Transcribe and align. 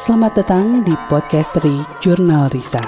Selamat 0.00 0.40
datang 0.40 0.80
di 0.80 0.96
Podcastery 1.12 1.76
Jurnal 2.00 2.48
Risa. 2.48 2.80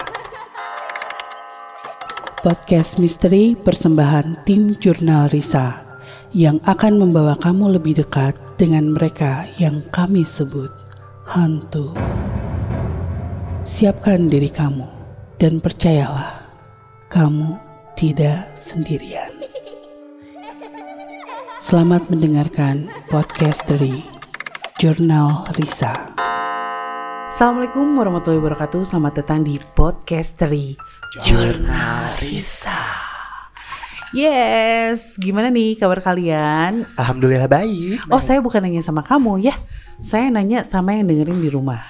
Podcast 2.40 2.96
misteri 2.96 3.52
persembahan 3.52 4.48
tim 4.48 4.72
Jurnal 4.80 5.28
Risa 5.28 5.76
yang 6.32 6.56
akan 6.64 7.04
membawa 7.04 7.36
kamu 7.36 7.76
lebih 7.76 8.00
dekat 8.00 8.32
dengan 8.56 8.96
mereka 8.96 9.44
yang 9.60 9.84
kami 9.92 10.24
sebut 10.24 10.72
hantu. 11.28 11.92
Siapkan 13.60 14.32
diri 14.32 14.48
kamu 14.48 14.88
dan 15.36 15.60
percayalah, 15.60 16.48
kamu 17.12 17.60
tidak 17.92 18.56
sendirian. 18.56 19.36
Selamat 21.60 22.08
mendengarkan 22.08 22.88
podcast 23.12 23.68
dari 23.68 24.00
Jurnal 24.80 25.44
Risa. 25.60 26.31
Assalamualaikum 27.32 27.96
warahmatullahi 27.96 28.44
wabarakatuh. 28.44 28.84
Selamat 28.84 29.24
datang 29.24 29.40
di 29.40 29.56
podcastery 29.56 30.76
Jurnal 31.24 32.12
Risa. 32.20 32.76
Yes, 34.12 35.16
gimana 35.16 35.48
nih 35.48 35.80
kabar 35.80 36.04
kalian? 36.04 36.84
Alhamdulillah 36.92 37.48
baik. 37.48 38.04
Oh, 38.12 38.20
saya 38.20 38.44
bukan 38.44 38.60
nanya 38.60 38.84
sama 38.84 39.00
kamu 39.00 39.48
ya. 39.48 39.56
Saya 40.04 40.28
nanya 40.28 40.68
sama 40.68 40.92
yang 40.92 41.08
dengerin 41.08 41.40
di 41.40 41.48
rumah. 41.48 41.80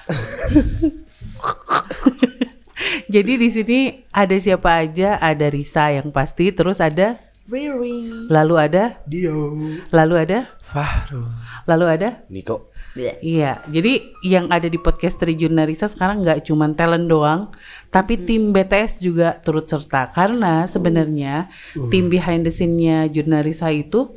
Jadi 3.13 3.33
di 3.35 3.49
sini 3.51 3.99
ada 4.15 4.39
siapa 4.39 4.79
aja? 4.79 5.19
Ada 5.19 5.51
Risa 5.51 5.91
yang 5.91 6.15
pasti, 6.15 6.55
terus 6.55 6.79
ada 6.79 7.19
Riri. 7.43 8.31
lalu 8.31 8.55
ada 8.55 9.03
Dio. 9.03 9.59
lalu 9.91 10.15
ada 10.15 10.39
Fahrul. 10.63 11.27
lalu 11.67 11.85
ada 11.91 12.09
Niko. 12.31 12.71
Iya, 12.95 13.65
jadi 13.67 14.05
yang 14.21 14.53
ada 14.53 14.69
di 14.69 14.77
podcast 14.77 15.17
dari 15.17 15.33
Jurnalisa 15.33 15.89
sekarang 15.89 16.21
nggak 16.21 16.45
cuma 16.45 16.69
talent 16.77 17.09
doang, 17.09 17.49
tapi 17.89 18.21
tim 18.21 18.53
BTS 18.53 19.01
juga 19.01 19.41
turut 19.41 19.65
serta 19.65 20.13
karena 20.13 20.69
sebenarnya 20.69 21.49
tim 21.89 22.13
behind 22.13 22.45
the 22.45 22.53
scene-nya 22.53 23.09
Jurnalisa 23.09 23.73
itu 23.73 24.13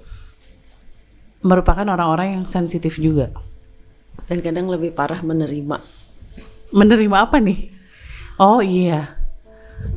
merupakan 1.39 1.87
orang-orang 1.87 2.35
yang 2.35 2.45
sensitif 2.45 2.99
juga. 2.99 3.31
Dan 4.27 4.43
kadang 4.43 4.67
lebih 4.67 4.91
parah 4.91 5.23
menerima. 5.23 5.79
Menerima 6.75 7.15
apa 7.15 7.39
nih? 7.39 7.71
Oh 8.35 8.59
iya, 8.59 9.15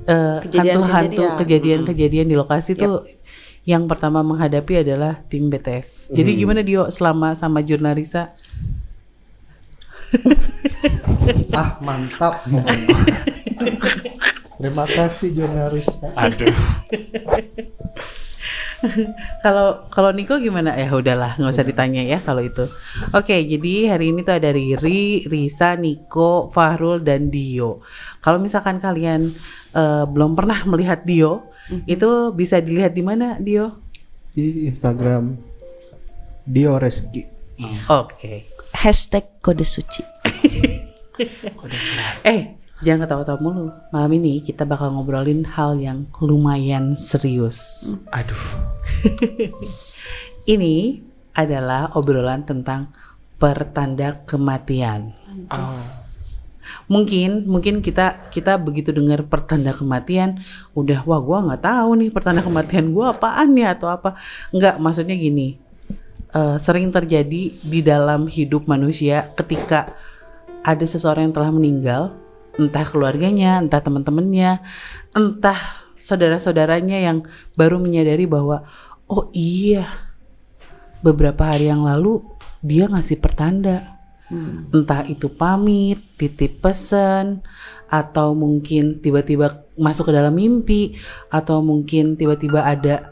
Kejadian-kejadian. 0.07 0.79
hantu-hantu 0.79 1.25
kejadian-kejadian 1.43 2.27
di 2.29 2.37
lokasi 2.37 2.79
tuh 2.79 3.03
yang 3.69 3.85
pertama 3.85 4.25
menghadapi 4.25 4.81
adalah 4.81 5.21
tim 5.29 5.53
BTS. 5.53 6.17
Jadi 6.17 6.41
gimana 6.41 6.65
Dio 6.65 6.89
selama 6.89 7.37
sama 7.37 7.61
Jurnalisa? 7.61 8.33
Ah 11.53 11.77
mantap. 11.85 12.41
Terima 14.59 14.89
kasih 14.89 15.37
jurnalis. 15.37 16.01
Aduh. 16.17 16.49
Kalau 19.45 19.91
kalau 19.91 20.11
Niko 20.15 20.39
gimana? 20.39 20.75
Ya 20.79 20.91
udahlah, 20.95 21.35
nggak 21.35 21.51
usah 21.51 21.67
ditanya 21.67 22.03
ya 22.03 22.23
kalau 22.23 22.43
itu. 22.43 22.63
Oke, 23.11 23.35
jadi 23.43 23.95
hari 23.95 24.15
ini 24.15 24.23
tuh 24.23 24.39
ada 24.39 24.55
Riri, 24.55 25.27
Risa, 25.27 25.75
Niko, 25.75 26.47
Fahrul 26.55 27.03
dan 27.03 27.27
Dio. 27.31 27.83
Kalau 28.23 28.39
misalkan 28.39 28.79
kalian 28.79 29.35
eh, 29.75 30.05
belum 30.07 30.39
pernah 30.39 30.63
melihat 30.67 31.03
Dio, 31.03 31.51
itu 31.91 32.33
bisa 32.33 32.63
dilihat 32.63 32.95
di 32.95 33.03
mana 33.03 33.37
Dio? 33.43 33.83
Di 34.33 34.71
Instagram 34.71 35.37
Dio 36.47 36.79
Reski. 36.79 37.27
Oke. 37.91 38.47
Hashtag 38.79 39.43
kode 39.43 39.67
suci. 39.67 40.03
Eh, 42.23 42.55
jangan 42.83 43.07
ketawa-tawa 43.07 43.39
mulu. 43.43 43.67
Malam 43.91 44.13
ini 44.19 44.43
kita 44.43 44.63
bakal 44.63 44.95
ngobrolin 44.95 45.43
hal 45.45 45.79
yang 45.79 46.07
lumayan 46.23 46.95
serius. 46.95 47.91
Aduh. 48.15 48.45
Ini 50.55 51.05
adalah 51.37 51.93
obrolan 51.95 52.43
tentang 52.43 52.91
pertanda 53.39 54.19
kematian. 54.27 55.15
Oh. 55.55 55.79
mungkin 56.85 57.49
mungkin 57.49 57.81
kita 57.81 58.29
kita 58.29 58.61
begitu 58.61 58.93
dengar 58.93 59.25
pertanda 59.25 59.73
kematian 59.73 60.45
udah 60.77 61.01
wah 61.09 61.21
gua 61.21 61.39
nggak 61.45 61.65
tahu 61.65 61.91
nih 61.97 62.11
pertanda 62.13 62.45
kematian 62.45 62.93
gua 62.93 63.17
apaan 63.17 63.57
ya 63.57 63.73
atau 63.73 63.89
apa 63.89 64.17
nggak 64.53 64.77
maksudnya 64.77 65.17
gini 65.17 65.57
eh, 66.33 66.57
sering 66.61 66.93
terjadi 66.93 67.43
di 67.57 67.81
dalam 67.81 68.29
hidup 68.29 68.69
manusia 68.69 69.33
ketika 69.33 69.97
ada 70.61 70.85
seseorang 70.85 71.33
yang 71.33 71.37
telah 71.37 71.53
meninggal 71.53 72.03
entah 72.59 72.85
keluarganya 72.85 73.63
entah 73.63 73.79
teman-temannya 73.79 74.59
entah 75.15 75.59
saudara-saudaranya 75.95 76.99
yang 77.01 77.25
baru 77.55 77.79
menyadari 77.79 78.27
bahwa 78.27 78.67
oh 79.07 79.31
iya 79.33 79.87
beberapa 81.01 81.47
hari 81.47 81.71
yang 81.71 81.87
lalu 81.87 82.23
dia 82.63 82.91
ngasih 82.91 83.23
pertanda. 83.23 83.99
Entah 84.77 85.09
itu 85.09 85.33
pamit, 85.33 86.05
titip 86.21 86.61
pesan, 86.61 87.41
atau 87.89 88.37
mungkin 88.37 89.01
tiba-tiba 89.01 89.65
masuk 89.81 90.13
ke 90.13 90.13
dalam 90.13 90.37
mimpi, 90.37 91.01
atau 91.33 91.65
mungkin 91.65 92.13
tiba-tiba 92.13 92.61
ada 92.61 93.09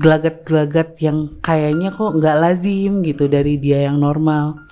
gelagat-gelagat 0.00 0.96
yang 1.04 1.28
kayaknya 1.44 1.92
kok 1.92 2.16
nggak 2.16 2.40
lazim 2.40 3.04
gitu 3.04 3.28
dari 3.28 3.60
dia 3.60 3.84
yang 3.84 4.00
normal. 4.00 4.64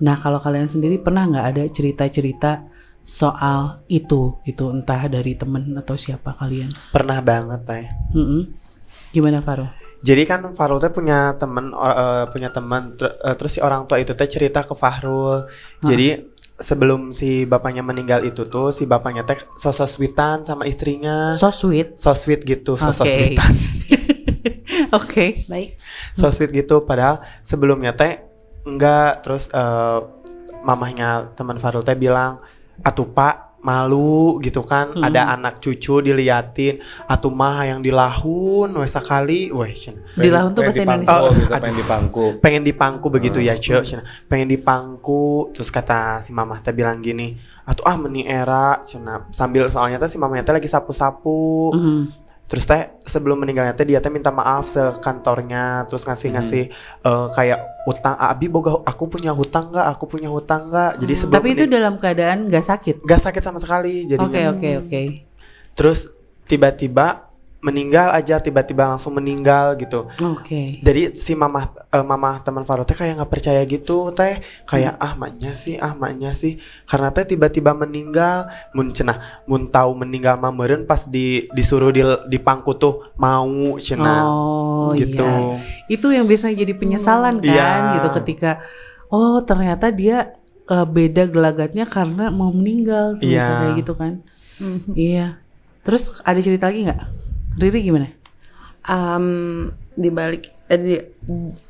Nah 0.00 0.16
kalau 0.16 0.40
kalian 0.40 0.64
sendiri 0.64 0.96
pernah 0.96 1.28
nggak 1.28 1.46
ada 1.52 1.64
cerita-cerita 1.68 2.64
soal 3.08 3.80
itu 3.88 4.36
gitu 4.44 4.68
entah 4.68 5.08
dari 5.08 5.32
temen 5.32 5.72
atau 5.80 5.96
siapa 5.96 6.36
kalian? 6.36 6.68
Pernah 6.92 7.24
banget 7.24 7.60
teh. 7.64 7.84
Mm-mm. 8.12 8.52
Gimana 9.16 9.40
Faro? 9.40 9.64
Jadi 10.04 10.28
kan 10.28 10.44
Fahrul 10.52 10.76
teh 10.78 10.92
punya 10.92 11.32
temen 11.34 11.72
or- 11.72 11.96
eh, 11.96 12.24
punya 12.28 12.52
teman 12.52 12.94
ter- 12.94 13.16
eh, 13.18 13.34
terus 13.34 13.56
si 13.56 13.60
orang 13.64 13.88
tua 13.88 13.96
itu 13.96 14.12
teh 14.12 14.28
cerita 14.28 14.60
ke 14.60 14.76
Fahrul. 14.76 15.48
Jadi 15.80 16.36
sebelum 16.60 17.16
si 17.16 17.48
bapaknya 17.48 17.80
meninggal 17.80 18.22
itu 18.22 18.44
tuh 18.44 18.68
si 18.70 18.84
bapaknya 18.84 19.24
teh 19.24 19.40
sosok 19.56 19.88
sweetan 19.88 20.44
sama 20.44 20.68
istrinya. 20.68 21.32
So 21.34 21.48
sweet. 21.48 21.96
So 21.96 22.12
sweet 22.12 22.44
gitu, 22.44 22.76
Oke. 22.76 22.84
sosok 22.84 23.08
sweetan. 23.08 23.52
Oke. 25.00 25.48
Baik. 25.48 25.80
so 26.12 26.28
sweet 26.28 26.50
gitu 26.50 26.82
padahal 26.82 27.22
sebelumnya 27.40 27.94
teh 27.94 28.20
enggak 28.62 29.24
terus 29.24 29.48
eh, 29.50 29.98
mamahnya 30.60 31.32
teman 31.34 31.56
Farul 31.56 31.82
teh 31.82 31.94
bilang 31.94 32.38
atuh 32.80 33.06
pak 33.06 33.34
malu 33.58 34.38
gitu 34.38 34.62
kan 34.62 34.94
Hmm. 34.94 35.02
ada 35.02 35.30
anak 35.30 35.58
cucu 35.58 35.98
diliatin 35.98 36.78
atuh 37.04 37.28
mah 37.28 37.62
yang 37.64 37.82
dilahun 37.82 38.70
wes 38.72 38.92
sekali 38.92 39.50
weh 39.50 39.74
cenah. 39.74 40.14
Dilahun 40.14 40.50
tuh 40.52 40.62
bahasa 40.62 40.78
Indonesia. 40.78 41.10
dipangku 41.10 41.26
Oh, 41.26 41.32
gitu, 41.34 41.44
aduh. 41.44 41.58
pengen 41.58 41.76
dipangku. 41.76 42.24
pengen 42.38 42.62
dipangku 42.62 43.06
begitu 43.08 43.38
ya 43.40 43.54
cek 43.54 43.82
cenah. 43.82 44.06
pengen 44.24 44.46
dipangku 44.48 45.24
terus 45.50 45.68
kata 45.68 46.20
si 46.20 46.30
mamah 46.30 46.60
teh 46.60 46.70
bilang 46.70 46.98
gini 46.98 47.34
atuh 47.64 47.82
ah 47.84 47.96
meni 47.96 48.22
era 48.22 48.78
cenah 48.80 49.26
sambil 49.30 49.66
soalnya 49.66 49.98
teh 49.98 50.06
si 50.06 50.16
mamanya 50.16 50.42
teh 50.42 50.54
lagi 50.54 50.66
sapu-sapu 50.66 51.74
Mhm. 51.74 52.27
Terus 52.48 52.64
teh 52.64 52.82
sebelum 53.04 53.36
meninggalnya 53.38 53.76
teh 53.76 53.84
dia 53.84 54.00
teh 54.00 54.08
minta 54.08 54.32
maaf 54.32 54.64
sekantornya 54.66 55.84
terus 55.84 56.02
ngasih-ngasih 56.02 56.64
eh, 57.04 57.26
kayak 57.36 57.60
utang 57.84 58.16
"Ah, 58.16 58.32
Abi 58.32 58.48
boga 58.48 58.80
aku 58.82 59.04
punya 59.06 59.30
hutang 59.30 59.68
nggak 59.68 59.86
aku 59.92 60.04
punya 60.08 60.32
hutang 60.32 60.66
nggak 60.66 60.96
jadi 60.96 61.14
sebelum 61.14 61.36
Tapi 61.36 61.48
itu 61.52 61.64
dalam 61.68 61.94
keadaan 61.96 62.48
nggak 62.48 62.64
sakit. 62.64 62.96
nggak 63.04 63.20
sakit 63.20 63.42
sama 63.44 63.60
sekali 63.60 64.08
jadi 64.08 64.20
Oke 64.20 64.40
oke 64.48 64.68
oke. 64.80 65.02
terus 65.76 66.08
tiba-tiba 66.48 67.27
meninggal 67.58 68.10
aja 68.10 68.38
tiba-tiba 68.38 68.86
langsung 68.86 69.12
meninggal 69.12 69.74
gitu 69.74 70.06
Oke. 70.20 70.78
jadi 70.78 71.10
si 71.10 71.34
mamah 71.34 71.74
eh, 71.90 72.00
mamah 72.00 72.38
teman 72.38 72.62
Faro 72.62 72.82
teh 72.82 72.94
kayak 72.94 73.18
nggak 73.18 73.28
percaya 73.28 73.62
gitu 73.62 74.10
teh 74.10 74.38
kayak 74.62 74.94
Hmm. 74.94 75.02
ah 75.02 75.12
maknya 75.16 75.50
sih 75.52 75.74
ah 75.76 75.90
maknya 75.92 76.30
sih 76.30 76.56
karena 76.84 77.10
teh 77.10 77.26
tiba-tiba 77.26 77.74
meninggal 77.74 78.46
mun 78.72 78.90
cenah 78.90 79.18
mun 79.44 79.66
tahu 79.66 79.90
meninggal 79.96 80.38
mah 80.38 80.50
meureun 80.50 80.86
pas 80.86 81.02
di 81.02 81.50
disuruh 81.50 81.90
di 81.90 82.00
dipangku 82.28 82.72
tuh 82.72 83.10
mau 83.16 83.50
cenah 83.76 84.22
Oh 84.22 84.94
gitu. 84.94 85.18
iya. 85.18 85.58
Itu 85.90 86.08
yang 86.08 86.24
biasanya 86.24 86.54
jadi 86.58 86.72
penyesalan 86.72 87.42
kan 87.42 87.44
Iya. 87.44 87.94
gitu 87.98 88.08
ketika 88.22 88.62
oh 89.08 89.42
ternyata 89.42 89.90
dia 89.90 90.38
eh, 90.64 90.86
beda 90.86 91.26
gelagatnya 91.26 91.84
karena 91.84 92.30
mau 92.30 92.54
meninggal 92.54 93.18
ternyata 93.18 93.26
Iya. 93.26 93.58
kayak 93.58 93.76
gitu 93.76 93.92
kan. 93.92 94.12
Iya. 94.94 95.26
Terus 95.82 96.22
ada 96.22 96.38
cerita 96.38 96.70
lagi 96.70 96.86
nggak? 96.86 97.02
Riri 97.58 97.80
gimana? 97.82 98.08
Am, 98.88 99.26
di 99.98 100.08
balik 100.14 100.54
eh, 100.70 100.78
di, 100.78 100.94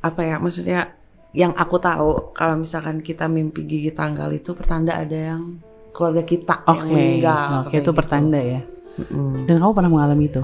apa 0.04 0.20
ya 0.22 0.36
maksudnya 0.38 0.92
yang 1.32 1.52
aku 1.56 1.76
tahu 1.80 2.32
kalau 2.36 2.60
misalkan 2.60 3.00
kita 3.00 3.26
mimpi 3.26 3.64
gigi 3.64 3.92
tanggal 3.92 4.28
itu 4.32 4.52
pertanda 4.52 4.96
ada 4.96 5.34
yang 5.34 5.60
keluarga 5.92 6.22
kita 6.22 6.62
yang 6.68 6.86
Oke. 6.88 6.92
meninggal. 6.92 7.48
Oke 7.64 7.68
kayak 7.72 7.82
itu 7.82 7.90
gitu. 7.90 7.98
pertanda 7.98 8.38
ya. 8.40 8.60
Mm-mm. 8.98 9.46
Dan 9.46 9.62
kamu 9.62 9.72
pernah 9.74 9.90
mengalami 9.90 10.24
itu? 10.28 10.42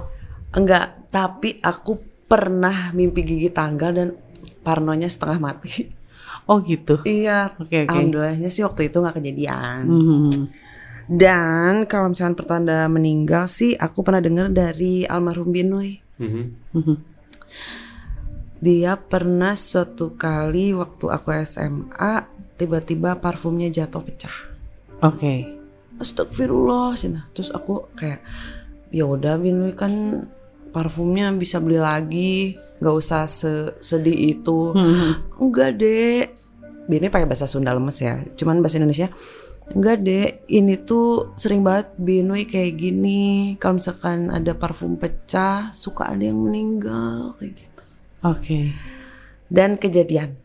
Enggak, 0.54 0.84
tapi 1.10 1.58
aku 1.62 1.98
pernah 2.26 2.94
mimpi 2.94 3.20
gigi 3.26 3.50
tanggal 3.50 3.90
dan 3.92 4.08
parnonya 4.64 5.10
setengah 5.10 5.38
mati. 5.38 5.90
Oh 6.44 6.60
gitu. 6.60 7.00
Iya, 7.08 7.56
Oke, 7.56 7.88
oke. 7.88 7.88
alhamdulillahnya 7.88 8.52
sih 8.52 8.60
waktu 8.60 8.92
itu 8.92 9.00
nggak 9.00 9.16
kejadian. 9.16 9.88
Mhm. 9.88 10.30
Dan 11.04 11.84
kalau 11.84 12.10
misalnya 12.10 12.36
pertanda 12.36 12.78
meninggal 12.88 13.44
sih, 13.46 13.76
aku 13.76 14.00
pernah 14.00 14.24
dengar 14.24 14.48
dari 14.48 15.04
almarhum 15.04 15.52
Binui. 15.52 16.00
Mhm. 16.16 16.96
Dia 18.64 18.96
pernah 18.96 19.52
suatu 19.52 20.16
kali 20.16 20.72
waktu 20.72 21.04
aku 21.12 21.28
SMA, 21.44 22.24
tiba-tiba 22.56 23.20
parfumnya 23.20 23.68
jatuh 23.68 24.00
pecah. 24.00 24.36
Oke. 25.04 25.44
Astagfirullah, 26.00 26.96
cina. 26.96 27.28
Terus 27.36 27.52
aku 27.52 27.92
kayak, 27.92 28.24
ya 28.88 29.04
udah 29.04 29.36
Binui 29.36 29.76
kan 29.76 30.24
parfumnya 30.72 31.28
bisa 31.36 31.60
beli 31.60 31.76
lagi, 31.78 32.56
nggak 32.80 32.96
usah 32.96 33.28
se- 33.28 33.76
sedih 33.78 34.40
itu. 34.40 34.72
Enggak 35.36 35.76
dek, 35.76 36.32
Binui 36.88 37.12
pakai 37.12 37.28
bahasa 37.28 37.44
Sunda 37.44 37.76
lemes 37.76 38.00
ya. 38.00 38.16
Cuman 38.32 38.64
bahasa 38.64 38.80
Indonesia, 38.80 39.12
enggak 39.70 39.96
dek. 40.00 40.30
Ini 40.46 40.74
tuh 40.82 41.32
sering 41.34 41.62
banget 41.62 41.88
Binui 41.96 42.44
kayak 42.44 42.76
gini. 42.76 43.22
Kalau 43.56 43.78
misalkan 43.78 44.28
ada 44.28 44.52
parfum 44.52 44.94
pecah, 44.94 45.70
suka 45.70 46.10
ada 46.10 46.20
yang 46.22 46.36
meninggal 46.38 47.32
kayak 47.36 47.52
gitu. 47.56 47.82
Oke. 48.22 48.60
Dan 49.46 49.76
kejadian 49.76 50.36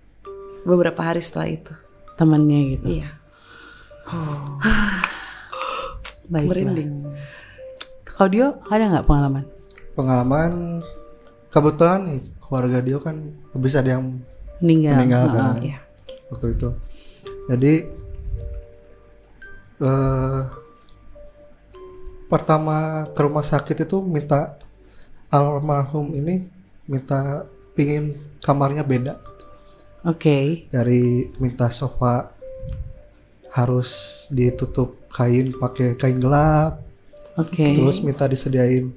beberapa 0.62 1.00
hari 1.02 1.20
setelah 1.20 1.50
itu, 1.50 1.74
Temannya 2.14 2.60
gitu. 2.76 2.86
iya, 2.92 3.10
Baiklah. 6.28 6.50
merinding. 6.52 6.92
Kalau 8.06 8.30
dia 8.30 8.46
ada 8.68 8.84
nggak 8.86 9.08
pengalaman? 9.08 9.44
Pengalaman 9.96 10.52
kebetulan 11.50 12.00
nih 12.06 12.20
keluarga 12.38 12.78
dia 12.80 12.98
kan 13.00 13.16
habis 13.50 13.74
ada 13.74 13.98
yang 13.98 14.20
Meninggal. 14.60 14.92
meninggal 14.94 15.24
kan 15.28 15.56
Iya. 15.64 15.80
waktu 16.30 16.48
itu. 16.54 16.70
Jadi 17.50 17.74
eh 19.80 20.44
pertama 22.30 23.10
ke 23.16 23.20
rumah 23.26 23.42
sakit 23.42 23.90
itu 23.90 23.98
minta 24.06 24.60
almarhum 25.34 26.14
ini 26.14 26.46
minta 26.86 27.46
pingin 27.74 28.14
kamarnya 28.44 28.86
beda 28.86 29.18
Oke. 30.06 30.70
dari 30.70 31.28
minta 31.42 31.68
sofa 31.70 32.32
harus 33.50 33.90
ditutup 34.30 35.10
kain 35.10 35.52
pakai 35.58 35.98
kain 35.98 36.22
gelap 36.22 36.86
Oke. 37.36 37.74
terus 37.74 38.06
minta 38.06 38.30
disediain 38.30 38.94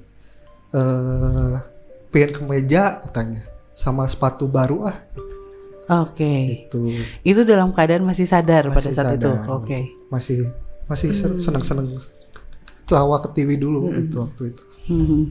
eh 0.73 1.55
pingin 2.13 2.31
kemeja 2.33 3.01
katanya 3.01 3.41
sama 3.73 4.05
sepatu 4.05 4.45
baru 4.45 4.93
ah 4.93 4.97
Oke. 6.05 6.63
itu 6.69 6.95
Itu 7.25 7.43
dalam 7.43 7.73
keadaan 7.73 8.05
masih 8.05 8.23
sadar 8.23 8.69
pada 8.69 8.77
Masih 8.79 8.93
saat 8.93 9.17
itu. 9.17 9.27
sadar. 9.27 9.49
Oke. 9.51 9.79
masih 10.07 10.47
masih 10.85 11.09
seneng 11.15 11.63
seneng 11.63 11.87
tawa 12.83 13.23
ke 13.23 13.29
TV 13.33 13.55
dulu 13.55 13.89
itu 13.95 14.19
waktu 14.19 14.43
itu 14.51 14.63
Mhm. 14.91 15.21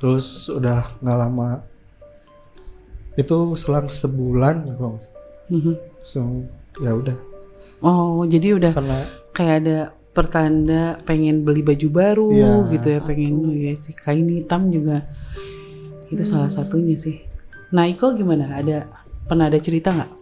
terus 0.00 0.48
udah 0.48 0.80
nggak 1.00 1.18
lama 1.18 1.60
itu 3.18 3.36
selang 3.58 3.90
sebulan 3.90 4.64
ya 4.64 4.74
kalau. 4.78 4.96
Mhm. 5.50 5.74
Langsung, 6.00 6.48
ya 6.80 6.94
udah 6.96 7.16
Oh, 7.80 8.24
jadi 8.24 8.56
udah 8.56 8.72
karena 8.76 8.98
kayak 9.32 9.56
ada 9.64 9.78
pertanda 10.12 11.00
pengen 11.04 11.44
beli 11.44 11.64
baju 11.64 11.88
baru 11.88 12.28
Iya. 12.32 12.52
gitu 12.76 12.88
ya, 12.92 13.00
pengen 13.00 13.32
oh 13.40 13.52
ya 13.52 13.72
sih 13.72 13.92
kain 13.92 14.28
hitam 14.28 14.68
juga. 14.68 15.04
Itu 16.08 16.20
salah 16.24 16.52
satunya 16.52 16.96
sih. 16.96 17.20
Nah, 17.72 17.88
Iko 17.88 18.12
gimana? 18.12 18.52
Ada 18.56 18.84
pernah 19.24 19.48
ada 19.48 19.56
cerita 19.56 19.92
nggak? 19.96 20.12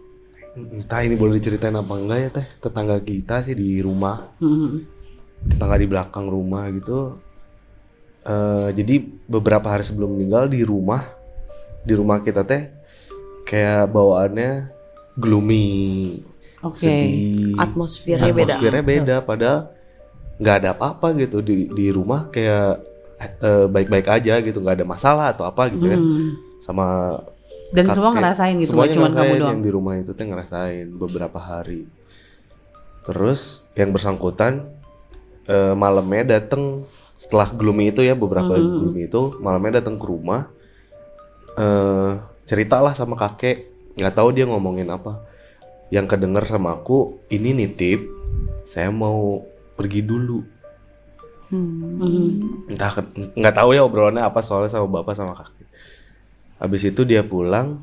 Entah 0.59 1.01
ini 1.01 1.15
boleh 1.15 1.37
diceritain 1.37 1.73
apa 1.73 1.93
enggak 1.93 2.19
ya 2.19 2.29
teh 2.31 2.47
Tetangga 2.59 2.97
kita 2.99 3.39
sih 3.39 3.53
di 3.53 3.79
rumah. 3.79 4.19
Tetangga 5.45 5.75
di 5.75 5.87
belakang 5.87 6.25
rumah 6.25 6.67
gitu 6.69 7.15
eh 8.21 8.69
Jadi 8.71 8.95
beberapa 9.25 9.67
hari 9.67 9.83
sebelum 9.83 10.13
meninggal 10.13 10.47
di 10.47 10.59
rumah 10.61 11.07
Di 11.81 11.95
rumah 11.95 12.19
kita 12.19 12.43
teh 12.43 12.67
Kayak 13.43 13.87
bawaannya 13.89 14.51
gloomy 15.15 16.19
Oke. 16.59 16.75
Sedih 16.83 17.55
Atmosfernya 17.55 18.29
beda. 18.29 18.53
Atmosfernya 18.53 18.83
beda 18.83 19.15
Padahal 19.23 19.59
nggak 20.39 20.55
ada 20.55 20.69
apa-apa 20.71 21.19
gitu 21.19 21.43
di, 21.43 21.67
di 21.67 21.91
rumah 21.91 22.31
kayak 22.31 22.79
eh, 23.19 23.67
baik-baik 23.67 24.07
aja 24.07 24.39
gitu 24.39 24.63
nggak 24.63 24.79
ada 24.79 24.87
masalah 24.87 25.35
atau 25.35 25.43
apa 25.43 25.67
gitu 25.67 25.83
kan 25.85 25.99
Hmm. 25.99 26.31
sama 26.63 26.87
Dan 27.69 27.83
kakek. 27.83 27.95
semua 27.95 28.11
ngerasain 28.11 28.55
gitu, 28.55 28.71
Semuanya 28.71 28.89
nggak 28.89 28.97
cuma 28.97 29.09
kamu 29.15 29.33
doang. 29.35 29.49
yang 29.49 29.61
di 29.61 29.69
rumah 29.69 29.93
itu 29.95 30.11
teh 30.11 30.25
ngerasain 30.25 30.87
beberapa 30.91 31.37
hari. 31.37 31.85
Terus 33.01 33.41
yang 33.73 33.89
bersangkutan 33.89 34.65
eh, 35.45 35.73
malamnya 35.73 36.37
datang 36.37 36.85
setelah 37.15 37.49
gloomy 37.49 37.89
itu 37.89 37.99
ya 37.99 38.13
beberapa 38.13 38.53
Hmm. 38.53 38.85
gloomy 38.85 39.05
itu 39.05 39.21
malamnya 39.39 39.79
datang 39.79 39.95
ke 39.95 40.05
rumah 40.05 40.45
eh 41.55 42.11
ceritalah 42.43 42.93
sama 42.93 43.13
kakek 43.15 43.65
nggak 43.95 44.13
tahu 44.13 44.29
dia 44.31 44.45
ngomongin 44.45 44.87
apa 44.87 45.19
yang 45.89 46.05
kedenger 46.05 46.45
sama 46.45 46.73
aku 46.75 46.97
ini 47.27 47.51
nitip 47.51 48.05
saya 48.63 48.87
mau 48.87 49.41
pergi 49.73 49.99
dulu 50.01 50.45
Mhm. 51.49 52.69
entah 52.69 52.91
ke- 52.93 53.09
nggak 53.33 53.55
tahu 53.55 53.69
ya 53.71 53.81
obrolannya 53.81 54.21
apa 54.21 54.39
soalnya 54.39 54.69
sama 54.69 54.85
bapak 54.93 55.13
sama 55.13 55.33
kakek 55.33 55.65
habis 56.59 56.83
itu 56.83 57.07
dia 57.07 57.23
pulang 57.23 57.79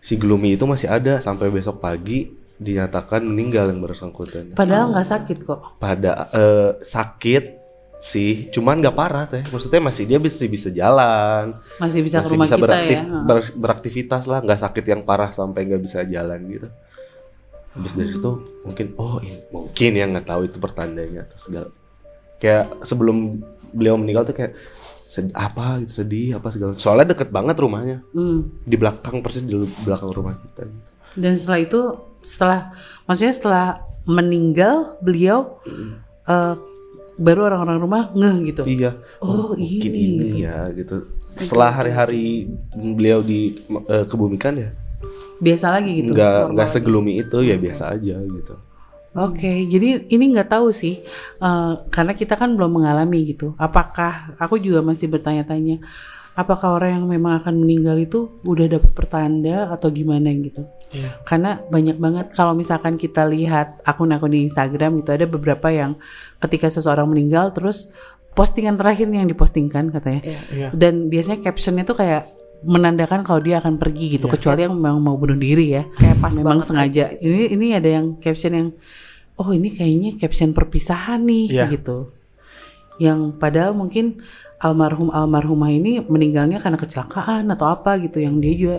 si 0.00 0.16
gloomy 0.16 0.56
itu 0.56 0.64
masih 0.64 0.88
ada 0.88 1.20
sampai 1.20 1.48
besok 1.52 1.80
pagi 1.80 2.32
dinyatakan 2.60 3.24
meninggal 3.24 3.72
yang 3.72 3.80
bersangkutan. 3.80 4.52
Padahal 4.52 4.92
nggak 4.92 5.08
sakit 5.08 5.38
kok. 5.48 5.80
pada 5.80 6.28
eh, 6.28 6.70
sakit 6.80 7.56
sih 8.00 8.48
cuman 8.52 8.80
nggak 8.84 8.96
parah 8.96 9.24
teh. 9.24 9.44
Maksudnya 9.48 9.80
masih 9.80 10.04
dia 10.04 10.20
bisa 10.20 10.44
bisa 10.44 10.68
jalan. 10.68 11.56
Masih 11.80 12.00
bisa 12.04 12.20
ke 12.20 12.28
masih 12.28 12.36
rumah 12.36 12.46
bisa 12.48 12.56
kita 12.56 12.64
beraktif 12.64 12.98
ya. 13.00 13.20
Ber- 13.24 13.56
beraktivitas 13.56 14.22
lah. 14.28 14.40
Nggak 14.44 14.60
sakit 14.60 14.84
yang 14.84 15.00
parah 15.08 15.32
sampai 15.32 15.68
nggak 15.68 15.82
bisa 15.84 16.04
jalan 16.04 16.40
gitu. 16.52 16.68
Habis 17.70 17.92
dari 17.96 18.10
situ 18.12 18.30
mungkin 18.66 18.86
oh 19.00 19.22
ini 19.24 19.40
mungkin 19.48 19.90
ya 19.96 20.04
nggak 20.04 20.26
tahu 20.28 20.40
itu 20.44 20.60
pertandanya 20.60 21.24
atau 21.24 21.38
segala. 21.40 21.72
Kayak 22.40 22.84
sebelum 22.84 23.40
beliau 23.72 23.96
meninggal 23.96 24.28
tuh 24.28 24.36
kayak 24.36 24.52
sed- 25.10 25.34
apa 25.34 25.82
gitu 25.82 25.92
sedih 26.06 26.38
apa 26.38 26.54
segala 26.54 26.78
soalnya 26.78 27.18
deket 27.18 27.34
banget 27.34 27.58
rumahnya. 27.58 27.98
Hmm. 28.14 28.46
di 28.62 28.76
belakang 28.78 29.18
persis 29.26 29.42
di 29.42 29.58
belakang 29.82 30.14
rumah 30.14 30.38
kita. 30.38 30.70
Dan 31.18 31.34
setelah 31.34 31.58
itu, 31.58 31.80
setelah 32.22 32.60
maksudnya 33.10 33.34
setelah 33.34 33.66
meninggal 34.06 34.94
beliau, 35.02 35.58
eh, 36.30 36.54
baru 37.18 37.50
orang-orang 37.50 37.78
rumah 37.82 38.02
ngeh 38.14 38.36
gitu. 38.54 38.62
iya. 38.70 38.94
Oh, 39.18 39.58
mungkin 39.58 39.90
ini, 39.90 40.38
ini 40.38 40.46
ya 40.46 40.70
gitu. 40.70 41.10
Setelah 41.34 41.74
hari-hari 41.74 42.46
beliau 42.72 43.18
di 43.18 43.50
eh, 43.90 44.06
kebumikan 44.06 44.54
ya? 44.54 44.70
Biasa 45.42 45.74
lagi 45.74 46.04
gitu. 46.04 46.12
nggak 46.14 46.54
nggak 46.54 46.68
segelumi 46.70 47.18
itu 47.18 47.40
ya 47.42 47.56
biasa 47.56 47.96
aja 47.96 48.20
gitu 48.20 48.54
Oke, 49.10 49.66
jadi 49.66 50.06
ini 50.06 50.24
nggak 50.30 50.54
tahu 50.54 50.70
sih, 50.70 51.02
eh, 51.42 51.72
karena 51.90 52.14
kita 52.14 52.38
kan 52.38 52.54
belum 52.54 52.78
mengalami 52.78 53.26
gitu. 53.26 53.58
Apakah 53.58 54.38
aku 54.38 54.62
juga 54.62 54.86
masih 54.86 55.10
bertanya-tanya, 55.10 55.82
apakah 56.38 56.78
orang 56.78 57.02
yang 57.02 57.06
memang 57.10 57.42
akan 57.42 57.58
meninggal 57.58 57.98
itu 57.98 58.38
udah 58.46 58.70
dapet 58.70 58.94
pertanda 58.94 59.66
atau 59.74 59.90
gimana 59.90 60.30
gitu? 60.30 60.62
Karena 61.22 61.58
banyak 61.58 62.02
banget 62.02 62.26
kalau 62.34 62.54
misalkan 62.54 62.98
kita 62.98 63.22
lihat 63.26 63.78
akun-akun 63.86 64.30
di 64.30 64.46
Instagram 64.46 65.02
gitu 65.02 65.10
ada 65.14 65.26
beberapa 65.26 65.70
yang 65.70 65.94
ketika 66.42 66.66
seseorang 66.66 67.06
meninggal 67.06 67.54
terus 67.54 67.94
postingan 68.34 68.74
terakhir 68.78 69.10
yang 69.10 69.26
dipostingkan 69.26 69.90
katanya, 69.90 70.22
dan 70.74 71.10
biasanya 71.10 71.42
captionnya 71.50 71.82
tuh 71.82 71.98
kayak 71.98 72.26
menandakan 72.60 73.24
kalau 73.24 73.40
dia 73.40 73.56
akan 73.62 73.78
pergi 73.78 74.18
gitu, 74.18 74.26
kecuali 74.28 74.66
yang 74.66 74.74
memang 74.76 74.98
mau 75.00 75.16
bunuh 75.16 75.38
diri 75.38 75.78
ya. 75.78 75.82
Kayak 75.98 76.09
pas 76.20 76.32
memang 76.36 76.60
banget 76.60 76.66
sengaja. 76.68 77.04
ini 77.24 77.56
ini 77.56 77.66
ada 77.72 77.88
yang 77.88 78.20
caption 78.20 78.52
yang 78.52 78.68
oh 79.40 79.50
ini 79.56 79.72
kayaknya 79.72 80.20
caption 80.20 80.52
perpisahan 80.52 81.24
nih 81.24 81.48
Iya. 81.48 81.64
gitu. 81.72 82.12
Yang 83.00 83.40
padahal 83.40 83.72
mungkin 83.72 84.20
almarhum 84.60 85.08
almarhumah 85.08 85.72
ini 85.72 86.04
meninggalnya 86.04 86.60
karena 86.60 86.76
kecelakaan 86.76 87.48
atau 87.48 87.72
apa 87.72 87.96
gitu 88.04 88.20
yang 88.20 88.36
dia 88.44 88.52
juga 88.52 88.78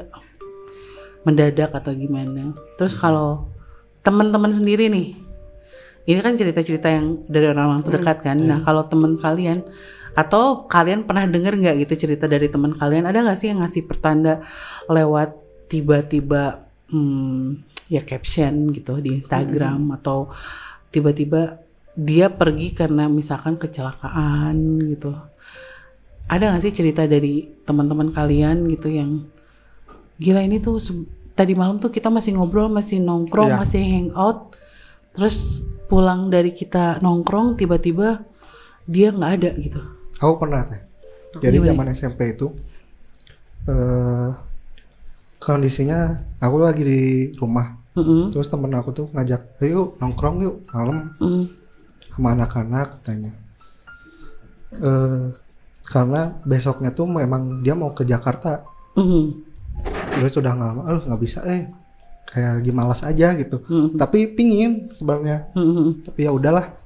mendadak 1.25 1.73
atau 1.73 1.91
gimana. 1.97 2.53
Terus 2.77 2.93
kalau 2.93 3.49
teman-teman 4.05 4.53
sendiri 4.53 4.89
nih 4.89 5.17
ini 6.05 6.17
kan 6.21 6.33
cerita-cerita 6.33 6.89
yang 6.89 7.25
dari 7.29 7.49
orang-orang 7.49 7.81
terdekat 7.85 8.21
kan. 8.25 8.37
Nah 8.37 8.61
kalau 8.61 8.85
teman 8.85 9.17
kalian 9.17 9.65
atau 10.13 10.65
kalian 10.69 11.05
pernah 11.09 11.25
dengar 11.25 11.57
nggak 11.57 11.87
gitu 11.89 12.05
cerita 12.05 12.29
dari 12.29 12.49
teman 12.49 12.73
kalian? 12.73 13.09
Ada 13.09 13.25
nggak 13.25 13.37
sih 13.37 13.49
yang 13.49 13.65
ngasih 13.65 13.89
pertanda 13.89 14.41
lewat 14.85 15.33
tiba-tiba 15.69 16.70
hmm, 16.91 17.45
ya 17.89 18.03
caption 18.03 18.69
gitu 18.71 18.99
di 18.99 19.19
Instagram 19.23 19.95
atau 19.99 20.27
tiba-tiba 20.91 21.59
dia 21.95 22.31
pergi 22.31 22.71
karena 22.71 23.11
misalkan 23.11 23.59
kecelakaan 23.59 24.55
gitu 24.91 25.11
ada 26.31 26.43
nggak 26.51 26.63
sih 26.63 26.71
cerita 26.71 27.03
dari 27.03 27.43
teman-teman 27.67 28.11
kalian 28.15 28.63
gitu 28.71 28.87
yang 28.87 29.27
gila 30.15 30.39
ini 30.39 30.63
tuh 30.63 30.79
tadi 31.35 31.57
malam 31.57 31.81
tuh 31.81 31.89
kita 31.89 32.13
masih 32.13 32.37
ngobrol, 32.37 32.69
masih 32.69 33.01
nongkrong, 33.01 33.51
Iya. 33.51 33.59
masih 33.59 33.81
hangout. 33.81 34.53
Terus 35.11 35.65
pulang 35.91 36.31
dari 36.31 36.55
kita 36.55 37.03
nongkrong 37.03 37.59
tiba-tiba 37.59 38.23
dia 38.87 39.11
nggak 39.11 39.31
ada 39.41 39.51
gitu. 39.59 39.81
Aku 40.23 40.39
pernah 40.39 40.63
teh. 40.63 40.79
Jadi 41.41 41.57
zaman 41.67 41.87
SMP 41.91 42.37
itu 42.37 42.53
eh 43.67 44.29
kondisinya 45.41 46.21
aku 46.37 46.55
lagi 46.61 46.83
di 46.85 47.01
rumah. 47.35 47.81
Mm-mm. 47.97 48.29
Terus 48.31 48.47
temen 48.47 48.71
aku 48.77 48.93
tuh 48.93 49.07
ngajak, 49.11 49.59
ayo 49.65 49.97
nongkrong 49.99 50.37
yuk 50.45 50.55
malam 50.71 51.11
Mm. 51.19 51.43
sama 52.13 52.37
anak-anak 52.37 53.01
katanya. 53.01 53.33
Eh 54.77 55.33
karena 55.91 56.39
besoknya 56.47 56.95
tuh 56.95 57.09
memang 57.09 57.59
dia 57.65 57.75
mau 57.75 57.91
ke 57.91 58.05
Jakarta. 58.07 58.63
Mm. 58.95 59.43
Terus 60.15 60.31
sudah 60.31 60.53
nggak 60.55 60.69
lama, 60.71 60.81
eh 60.87 61.01
nggak 61.03 61.21
bisa 61.21 61.43
eh 61.43 61.67
kayak 62.31 62.63
lagi 62.63 62.71
malas 62.71 63.01
aja 63.03 63.35
gitu. 63.35 63.59
Tapi 63.97 64.31
pingin 64.37 64.87
sebenarnya. 64.93 65.51
Mm-mm. 65.57 66.05
Tapi 66.05 66.19
ya 66.23 66.31
udahlah. 66.31 66.77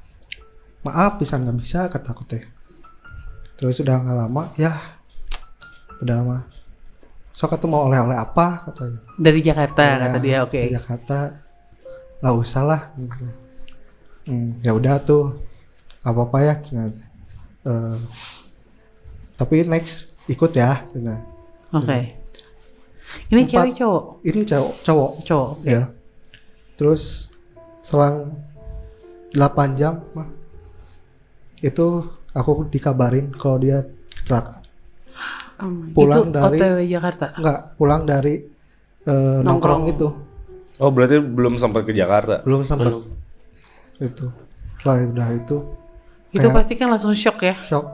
Maaf 0.81 1.17
bisa 1.21 1.37
nggak 1.37 1.57
bisa 1.59 1.85
kata 1.91 2.13
aku 2.13 2.23
teh. 2.25 2.41
Terus 3.57 3.77
sudah 3.77 3.99
nggak 4.01 4.17
lama, 4.25 4.49
ya 4.57 4.73
udah 6.01 6.17
mah. 6.25 6.41
Sok 7.35 7.59
tuh 7.59 7.67
mau 7.67 7.83
oleh-oleh 7.85 8.15
apa 8.15 8.63
katanya. 8.63 8.99
Dari 9.17 9.39
Jakarta 9.39 9.81
Ya, 9.83 9.95
kata 9.99 10.17
dia, 10.17 10.37
oke. 10.41 10.55
di 10.57 10.71
Jakarta 10.71 11.17
nggak 12.17 12.35
usah 12.35 12.63
lah 12.63 12.81
Hmm, 14.25 14.57
ya 14.59 14.73
udah 14.73 14.97
tuh 14.99 15.37
nggak 16.01 16.09
apa-apa 16.09 16.37
ya 16.41 16.53
cina. 16.57 16.89
Eh, 17.61 17.97
tapi 19.35 19.61
next 19.65 20.09
ikut 20.25 20.49
ya 20.51 20.81
cina. 20.85 21.21
Oke. 21.69 22.15
Ini 23.29 23.37
Empat. 23.37 23.51
cewek 23.51 23.73
cowok? 23.75 24.03
ini 24.23 24.41
cowok 24.43 24.73
cowok 24.81 25.11
Cowok. 25.23 25.49
oke. 25.55 25.69
ya 25.69 25.83
terus 26.73 27.29
selang 27.77 28.33
8 29.31 29.45
jam 29.75 30.01
mah 30.11 30.25
itu 31.61 31.85
aku 32.33 32.65
dikabarin 32.65 33.29
kalau 33.31 33.55
dia 33.55 33.85
kecelakaan 34.11 34.65
Oh 35.55 35.71
pulang 35.95 36.27
Itu 36.27 36.35
dari 36.35 36.57
OTW 36.59 36.77
Jakarta. 36.91 37.25
enggak 37.39 37.59
pulang 37.79 38.01
dari 38.03 38.33
eh, 39.07 39.39
nongkrong. 39.41 39.87
itu. 39.87 40.07
Oh 40.83 40.91
berarti 40.91 41.23
belum 41.23 41.55
sampai 41.55 41.87
ke 41.87 41.95
Jakarta. 41.95 42.43
belum 42.43 42.67
sempat. 42.67 42.91
Itu. 44.03 44.27
Lah 44.83 44.99
udah 44.99 45.29
itu. 45.31 45.57
Itu 46.35 46.43
kayak 46.43 46.55
pasti 46.59 46.73
kan 46.75 46.91
langsung 46.91 47.15
shock 47.15 47.39
ya. 47.39 47.55
shock. 47.63 47.87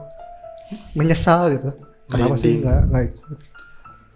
Menyesal 0.98 1.54
gitu. 1.54 1.70
Kenapa 2.10 2.34
sih 2.34 2.58
nggak 2.58 2.80
nggak 2.90 3.04
ikut? 3.14 3.38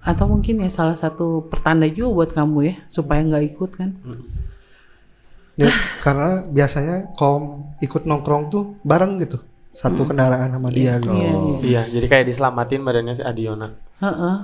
Atau 0.02 0.26
mungkin 0.26 0.62
ya 0.62 0.70
salah 0.70 0.98
satu 0.98 1.46
pertanda 1.46 1.86
juga 1.86 2.22
buat 2.22 2.30
kamu 2.34 2.58
ya 2.66 2.74
supaya 2.90 3.22
nggak 3.22 3.44
ikut 3.54 3.70
kan. 3.78 3.90
ya 5.56 5.72
karena 6.04 6.44
biasanya 6.52 7.16
kalau 7.16 7.64
ikut 7.80 8.04
nongkrong 8.04 8.52
tuh 8.52 8.76
bareng 8.84 9.16
gitu 9.24 9.40
satu 9.76 10.02
kendaraan 10.02 10.49
sama 10.49 10.73
dia 10.73 10.97
gitu 10.97 11.12
Iya, 11.12 11.28
iya. 11.28 11.59
Iya, 11.61 11.83
jadi 11.92 12.06
kayak 12.09 12.26
diselamatin 12.26 12.80
badannya 12.80 13.12
si 13.12 13.21
Adiona. 13.21 13.76
Heeh. 13.99 14.37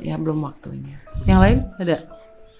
Ya 0.00 0.14
belum 0.14 0.44
waktunya. 0.44 1.00
Yang 1.24 1.38
lain 1.40 1.58
ada 1.74 1.96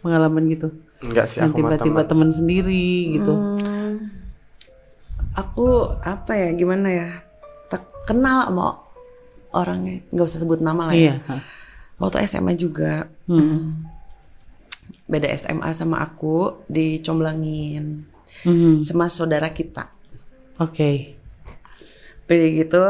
pengalaman 0.01 0.49
gitu. 0.49 0.69
Enggak 0.99 1.29
sih 1.29 1.39
Yang 1.39 1.51
aku 1.51 1.59
tiba-tiba 1.61 2.03
teman. 2.03 2.31
sendiri 2.33 2.89
gitu. 3.15 3.31
Hmm, 3.31 4.01
aku 5.35 5.67
apa 6.01 6.33
ya 6.33 6.49
gimana 6.53 6.89
ya 6.89 7.09
tak 7.69 7.85
kenal 8.05 8.49
sama 8.49 8.81
orangnya 9.51 10.03
nggak 10.09 10.27
usah 10.27 10.41
sebut 10.41 10.59
nama 10.59 10.91
lah 10.91 10.97
ya 10.97 11.15
Iya. 11.17 11.37
waktu 11.97 12.27
SMA 12.27 12.53
juga 12.55 13.07
Hmm. 13.25 13.87
beda 15.05 15.31
SMA 15.33 15.71
sama 15.71 16.01
aku 16.01 16.65
dicomblangin 16.67 18.03
Mhm. 18.43 18.83
sama 18.83 19.07
saudara 19.07 19.49
kita 19.49 19.89
Oke. 20.59 21.15
Udah 22.29 22.49
gitu 22.53 22.85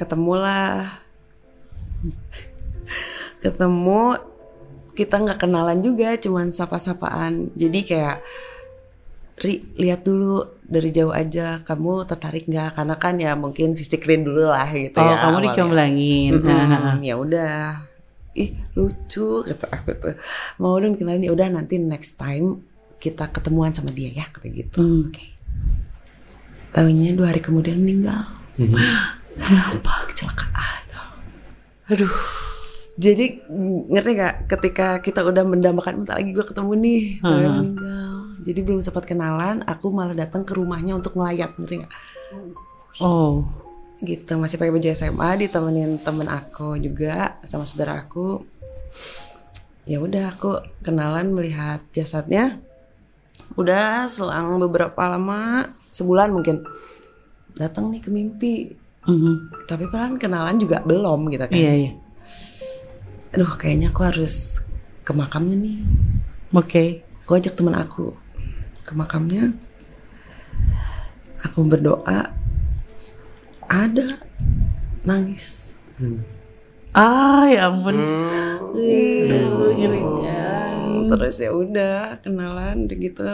ketemulah. 0.00 0.88
Ketemu 3.44 4.16
kita 4.96 5.14
nggak 5.20 5.38
kenalan 5.38 5.84
juga 5.84 6.16
cuman 6.16 6.50
sapa-sapaan. 6.50 7.52
Jadi 7.54 7.80
kayak 7.84 8.18
Ri 9.38 9.62
lihat 9.78 10.02
dulu 10.02 10.42
dari 10.66 10.90
jauh 10.90 11.14
aja 11.14 11.62
kamu 11.62 12.08
tertarik 12.10 12.50
nggak? 12.50 12.74
Karena 12.74 12.96
kan 12.98 13.14
ya 13.22 13.38
mungkin 13.38 13.78
physically 13.78 14.18
dulu 14.18 14.50
lah 14.50 14.66
gitu 14.66 14.98
Oh, 14.98 15.06
ya 15.06 15.14
kamu 15.22 15.38
dicomblangin. 15.46 16.30
Mm-mm, 16.34 16.48
Hahaha. 16.50 16.90
ya 16.98 17.14
udah. 17.14 17.86
Ih 18.34 18.50
lucu 18.74 19.46
kata 19.46 19.66
aku 19.70 19.90
tuh. 19.94 20.16
Mau 20.58 20.74
dong 20.82 20.98
kenalin 20.98 21.22
ya 21.22 21.30
udah 21.36 21.52
nanti 21.54 21.78
next 21.78 22.18
time 22.18 22.66
kita 22.98 23.30
ketemuan 23.30 23.70
sama 23.70 23.94
dia 23.94 24.10
ya 24.10 24.26
kata 24.26 24.50
gitu. 24.50 24.82
Hmm. 24.82 25.06
oke. 25.06 25.24
Tahunya 26.74 27.14
dua 27.14 27.30
hari 27.30 27.38
kemudian 27.38 27.78
meninggal 27.78 28.37
kenapa? 29.38 29.92
Kecelakaan. 30.10 30.82
Aduh. 31.88 32.10
jadi 32.98 33.46
ngerti 33.86 34.10
gak 34.18 34.36
ketika 34.50 34.98
kita 34.98 35.22
udah 35.22 35.46
mendambakan 35.46 36.02
bentar 36.02 36.18
lagi 36.18 36.34
gue 36.34 36.42
ketemu 36.42 36.72
nih 36.82 37.02
tahunya 37.22 37.50
meninggal. 37.54 38.12
Jadi 38.42 38.60
belum 38.66 38.80
sempat 38.82 39.06
kenalan 39.06 39.62
aku 39.62 39.94
malah 39.94 40.18
datang 40.18 40.42
ke 40.42 40.58
rumahnya 40.58 40.98
untuk 40.98 41.14
ngelayat 41.14 41.54
ngerti 41.54 41.86
gak 41.86 41.94
Oh. 42.98 43.46
gitu 44.02 44.34
masih 44.38 44.58
pakai 44.58 44.74
baju 44.74 44.88
SMA 44.94 45.30
ditemenin 45.46 46.02
temen 46.02 46.26
aku 46.26 46.74
juga 46.82 47.38
sama 47.46 47.62
saudara 47.62 48.02
aku. 48.02 48.42
Ya 49.86 50.02
udah 50.02 50.34
aku 50.34 50.58
kenalan 50.82 51.30
melihat 51.30 51.82
jasadnya. 51.94 52.58
Udah 53.54 54.10
selang 54.10 54.58
beberapa 54.58 54.98
lama 55.06 55.70
sebulan 55.94 56.34
mungkin 56.34 56.66
datang 57.58 57.90
nih 57.90 58.00
ke 58.00 58.08
mimpi 58.08 58.54
Mhm. 59.04 59.64
tapi 59.64 59.88
pelan 59.88 60.14
kenalan 60.16 60.56
juga 60.56 60.78
belum 60.80 61.28
gitu 61.28 61.42
kan 61.42 61.52
Iya 61.52 61.72
iya. 61.74 61.92
aduh 63.30 63.52
kayaknya 63.54 63.88
aku 63.88 64.04
harus 64.04 64.60
ke 65.02 65.12
makamnya 65.12 65.56
nih 65.56 65.76
Oke. 66.50 66.84
aku 67.24 67.30
ajak 67.34 67.54
temen 67.54 67.72
aku 67.72 68.12
ke 68.82 68.92
makamnya 68.92 69.52
aku 71.40 71.64
berdoa 71.64 72.32
ada 73.64 74.06
nangis 75.02 75.76
Ah 76.88 77.44
ya 77.46 77.68
ampun. 77.68 77.94
Hmm. 77.94 78.74
Ih, 78.74 79.28
ngerikan. 79.76 81.06
terus 81.08 81.36
ya 81.36 81.50
udah 81.50 82.18
kenalan 82.20 82.86
gitu 82.86 83.28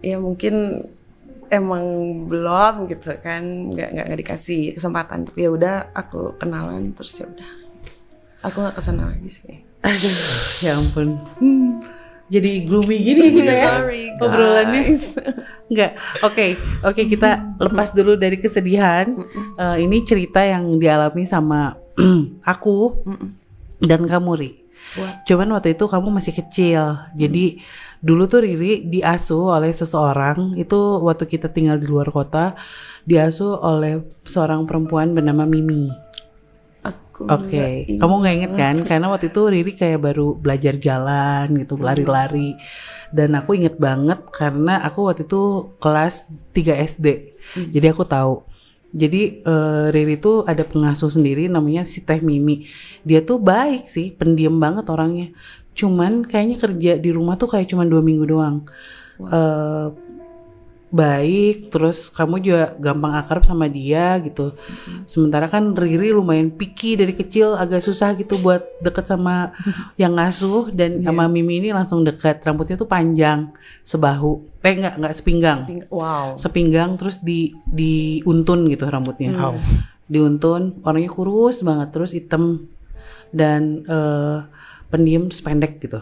ya 0.00 0.16
mungkin 0.18 0.84
emang 1.50 1.84
belum 2.28 2.88
gitu 2.88 3.16
kan 3.20 3.42
nggak 3.72 3.88
nggak 3.92 4.04
nggak 4.10 4.20
dikasih 4.24 4.76
kesempatan 4.76 5.28
tapi 5.28 5.44
ya 5.44 5.50
udah 5.52 5.74
aku 5.96 6.36
kenalan 6.40 6.92
terus 6.92 7.20
ya 7.20 7.26
udah 7.28 7.50
aku 8.44 8.56
nggak 8.60 8.76
ke 8.76 8.82
sana 8.82 9.08
lagi 9.10 9.30
sih 9.30 9.74
Aduh, 9.84 10.16
ya 10.64 10.80
ampun. 10.80 11.20
Jadi 12.32 12.64
gloomy 12.64 12.96
gini 13.04 13.36
kita 13.36 13.52
ya. 13.52 13.64
Sorry, 13.76 14.04
guys. 14.16 14.20
Obrolannya. 14.24 14.82
Enggak. 15.68 15.90
Oke, 16.24 16.46
oke 16.80 17.02
kita 17.04 17.30
lepas 17.60 17.92
dulu 17.92 18.16
dari 18.16 18.40
kesedihan. 18.40 19.12
Eh, 19.60 19.76
ini 19.84 20.00
cerita 20.08 20.40
yang 20.40 20.80
dialami 20.80 21.28
sama 21.28 21.76
aku 22.52 23.04
dan 23.84 24.08
kamu 24.08 24.32
Ri. 24.40 24.52
Cuman 25.28 25.52
waktu 25.52 25.76
itu 25.76 25.84
kamu 25.84 26.08
masih 26.08 26.32
kecil. 26.32 26.96
Jadi 27.12 27.60
dulu 28.04 28.28
tuh 28.28 28.44
Riri 28.44 28.84
diasuh 28.84 29.56
oleh 29.56 29.72
seseorang. 29.72 30.60
Itu 30.60 31.00
waktu 31.00 31.24
kita 31.24 31.48
tinggal 31.48 31.80
di 31.80 31.88
luar 31.88 32.12
kota, 32.12 32.52
diasuh 33.08 33.64
oleh 33.64 34.04
seorang 34.28 34.68
perempuan 34.68 35.16
bernama 35.16 35.48
Mimi. 35.48 35.88
aku 36.84 37.24
Oke, 37.30 37.88
nggak 37.88 38.04
kamu 38.04 38.14
nggak 38.20 38.34
inget 38.36 38.52
kan? 38.52 38.76
Karena 38.84 39.06
waktu 39.08 39.32
itu 39.32 39.40
Riri 39.48 39.72
kayak 39.72 40.04
baru 40.04 40.36
belajar 40.36 40.76
jalan 40.76 41.48
gitu, 41.56 41.80
lari-lari. 41.80 42.60
Dan 43.08 43.32
aku 43.38 43.56
inget 43.56 43.80
banget 43.80 44.20
karena 44.28 44.84
aku 44.84 45.08
waktu 45.08 45.24
itu 45.24 45.72
kelas 45.80 46.28
3 46.52 46.76
SD. 46.84 47.06
Jadi 47.72 47.86
aku 47.88 48.04
tahu. 48.04 48.44
Jadi 48.94 49.42
eh, 49.42 49.86
Riri 49.90 50.20
tuh 50.20 50.46
ada 50.46 50.62
pengasuh 50.62 51.10
sendiri 51.10 51.48
namanya 51.48 51.82
si 51.88 52.04
Teh 52.04 52.20
Mimi. 52.20 52.68
Dia 53.02 53.24
tuh 53.24 53.40
baik 53.40 53.88
sih, 53.88 54.12
pendiam 54.14 54.60
banget 54.60 54.86
orangnya. 54.92 55.34
Cuman 55.74 56.22
kayaknya 56.22 56.56
kerja 56.56 56.92
di 56.96 57.10
rumah 57.10 57.34
tuh 57.34 57.50
kayak 57.50 57.66
cuman 57.68 57.86
dua 57.86 58.00
minggu 58.00 58.24
doang. 58.24 58.62
Eh, 59.20 59.86
baik, 60.94 61.74
terus 61.74 62.06
kamu 62.06 62.38
juga 62.38 62.62
gampang 62.78 63.18
akrab 63.18 63.42
sama 63.42 63.66
dia 63.66 64.14
gitu. 64.22 64.54
Sementara 65.10 65.50
kan 65.50 65.74
Riri 65.74 66.14
lumayan 66.14 66.54
picky 66.54 66.94
dari 66.94 67.10
kecil, 67.10 67.58
agak 67.58 67.82
susah 67.82 68.14
gitu 68.14 68.38
buat 68.38 68.62
deket 68.78 69.10
sama 69.10 69.50
yang 70.02 70.14
ngasuh 70.14 70.70
dan 70.70 71.02
sama 71.02 71.26
Mimi 71.26 71.58
ini 71.58 71.74
langsung 71.74 72.06
deket. 72.06 72.46
Rambutnya 72.46 72.78
tuh 72.78 72.86
panjang, 72.86 73.50
sebahu, 73.82 74.46
eh 74.62 74.70
enggak 74.70 74.94
enggak 74.94 75.14
sepinggang, 75.18 75.58
Ping- 75.66 75.88
wow 75.90 76.38
sepinggang 76.38 76.94
terus 76.94 77.18
di 77.18 77.50
diuntun 77.66 78.70
gitu 78.70 78.86
rambutnya, 78.86 79.34
Wow. 79.34 79.58
diuntun, 80.06 80.78
orangnya 80.86 81.10
kurus 81.10 81.66
banget, 81.66 81.90
terus 81.90 82.14
hitam 82.14 82.70
dan 83.34 83.82
eh, 83.82 84.38
pendiam 84.94 85.26
terus 85.26 85.42
pendek 85.42 85.82
gitu. 85.82 85.98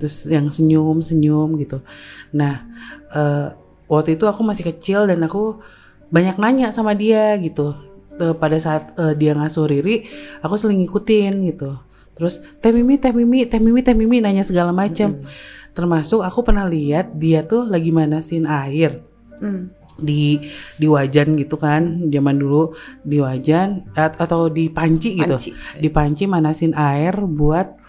Terus 0.00 0.24
yang 0.28 0.48
senyum 0.48 1.04
senyum 1.04 1.60
gitu. 1.60 1.84
Nah 2.32 2.64
eh, 3.12 3.52
waktu 3.92 4.16
itu 4.16 4.24
aku 4.24 4.40
masih 4.40 4.72
kecil 4.72 5.04
dan 5.04 5.20
aku 5.20 5.60
banyak 6.08 6.40
nanya 6.40 6.72
sama 6.72 6.96
dia 6.96 7.36
gitu. 7.36 7.76
Eh, 8.16 8.32
pada 8.36 8.56
saat 8.56 8.96
eh, 8.96 9.12
dia 9.16 9.36
ngasuh 9.36 9.68
Riri 9.68 10.08
aku 10.40 10.56
sering 10.56 10.80
ngikutin 10.80 11.44
gitu. 11.52 11.76
Terus 12.16 12.44
teh 12.60 12.72
mimi 12.72 13.00
teh 13.00 13.12
mimi 13.12 13.44
teh 13.48 13.60
mimi 13.60 13.80
teh 13.80 13.96
mimi 13.96 14.20
nanya 14.20 14.44
segala 14.44 14.72
macam 14.72 15.24
termasuk 15.72 16.20
aku 16.20 16.44
pernah 16.44 16.68
lihat 16.68 17.16
dia 17.16 17.40
tuh 17.44 17.68
lagi 17.68 17.92
manasin 17.92 18.48
air. 18.48 19.04
Hmm. 19.42 19.74
di 19.98 20.40
di 20.80 20.86
wajan 20.88 21.36
gitu 21.36 21.60
kan 21.60 22.08
zaman 22.08 22.36
dulu. 22.40 22.72
Di 23.04 23.20
wajan 23.20 23.92
at- 23.92 24.20
atau 24.20 24.48
di 24.48 24.68
panci 24.72 25.20
gitu. 25.20 25.36
Panci. 25.36 25.50
di 25.80 25.88
panci 25.92 26.24
manasin 26.28 26.72
air 26.72 27.12
buat 27.24 27.81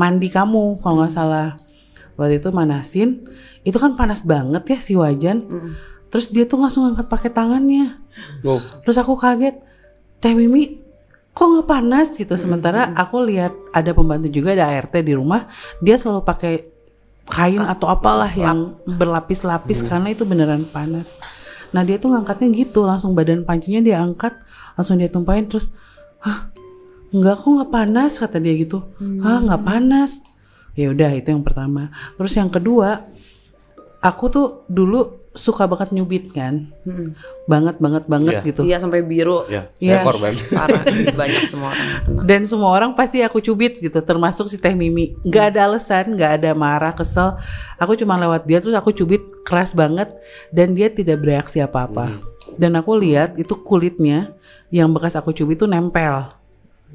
mandi 0.00 0.32
kamu 0.32 0.80
kalau 0.80 1.04
nggak 1.04 1.12
salah. 1.12 1.60
Waktu 2.16 2.40
itu 2.40 2.48
manasin 2.48 3.28
itu 3.60 3.76
kan 3.76 3.92
panas 3.92 4.24
banget 4.24 4.64
ya 4.64 4.78
si 4.80 4.96
wajan. 4.96 5.44
Terus 6.08 6.32
dia 6.32 6.48
tuh 6.48 6.64
langsung 6.64 6.88
angkat 6.88 7.06
pakai 7.12 7.28
tangannya. 7.28 8.00
Oh, 8.48 8.58
terus 8.82 8.96
aku 8.96 9.14
kaget 9.20 9.60
teh 10.24 10.32
mimi 10.32 10.80
kok 11.36 11.44
nggak 11.44 11.68
panas? 11.68 12.16
Gitu. 12.16 12.32
Sementara 12.40 12.96
aku 12.96 13.20
lihat 13.28 13.52
ada 13.76 13.92
pembantu 13.92 14.32
juga 14.32 14.56
ada 14.56 14.72
ART 14.72 14.96
di 15.04 15.12
rumah 15.12 15.44
dia 15.84 16.00
selalu 16.00 16.24
pakai 16.24 16.54
kain 17.30 17.62
atau 17.62 17.86
apalah 17.86 18.32
yang 18.32 18.74
berlapis-lapis 18.84 19.86
karena 19.86 20.10
itu 20.10 20.26
beneran 20.26 20.66
panas. 20.66 21.20
Nah 21.70 21.86
dia 21.86 22.02
tuh 22.02 22.10
ngangkatnya 22.10 22.50
gitu 22.50 22.82
langsung 22.82 23.14
badan 23.14 23.46
pancinya 23.46 23.78
dia 23.78 24.02
angkat 24.02 24.34
langsung 24.74 24.98
dia 24.98 25.06
tumpahin 25.06 25.46
terus 25.46 25.70
hah 26.18 26.49
enggak 27.10 27.36
kok 27.36 27.50
nggak 27.50 27.70
panas 27.70 28.12
kata 28.16 28.36
dia 28.38 28.54
gitu. 28.54 28.82
Hah 29.20 29.38
nggak 29.40 29.62
panas. 29.62 30.22
Ya 30.74 30.88
udah 30.88 31.10
itu 31.12 31.28
yang 31.28 31.42
pertama. 31.42 31.90
Terus 32.14 32.32
yang 32.32 32.48
kedua 32.48 33.02
aku 34.00 34.24
tuh 34.26 34.46
dulu 34.66 35.00
suka 35.30 35.62
banget 35.64 35.94
nyubit 35.94 36.34
kan. 36.34 36.74
Banget 37.46 37.78
banget 37.78 38.04
banget 38.06 38.34
Iya. 38.34 38.46
gitu. 38.46 38.60
Iya 38.62 38.76
sampai 38.78 39.02
biru. 39.02 39.46
ya, 39.46 39.70
Iya. 39.78 40.02
saya 40.02 40.06
korban. 40.06 40.34
Parah, 40.58 40.82
banyak 41.14 41.42
semua 41.46 41.70
orang. 41.70 41.88
dan 42.26 42.40
semua 42.42 42.70
orang 42.72 42.90
pasti 42.94 43.22
aku 43.22 43.38
cubit 43.38 43.78
gitu 43.78 43.98
termasuk 44.00 44.46
si 44.46 44.58
teh 44.58 44.74
mimi. 44.74 45.14
Nggak 45.22 45.54
ada 45.54 45.70
alasan 45.70 46.14
nggak 46.14 46.32
ada 46.42 46.50
marah 46.52 46.90
kesel. 46.90 47.38
Aku 47.78 47.94
cuma 47.94 48.18
lewat 48.18 48.42
dia 48.42 48.58
terus 48.58 48.74
aku 48.74 48.90
cubit 48.90 49.22
keras 49.42 49.70
banget 49.70 50.10
dan 50.50 50.74
dia 50.74 50.90
tidak 50.90 51.22
bereaksi 51.22 51.58
apa-apa. 51.58 52.18
Dan 52.58 52.74
aku 52.74 52.98
lihat 52.98 53.38
itu 53.38 53.54
kulitnya 53.54 54.34
yang 54.70 54.90
bekas 54.90 55.14
aku 55.14 55.30
cubit 55.30 55.58
tuh 55.58 55.70
nempel 55.70 56.26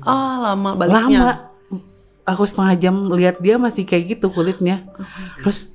Ah, 0.04 0.52
lama 0.52 0.76
baliknya. 0.76 1.20
lama. 1.22 1.34
Aku 2.26 2.44
setengah 2.44 2.76
jam 2.82 2.96
lihat 3.14 3.38
dia 3.38 3.62
masih 3.62 3.86
kayak 3.86 4.18
gitu 4.18 4.34
kulitnya. 4.34 4.90
Terus 5.40 5.72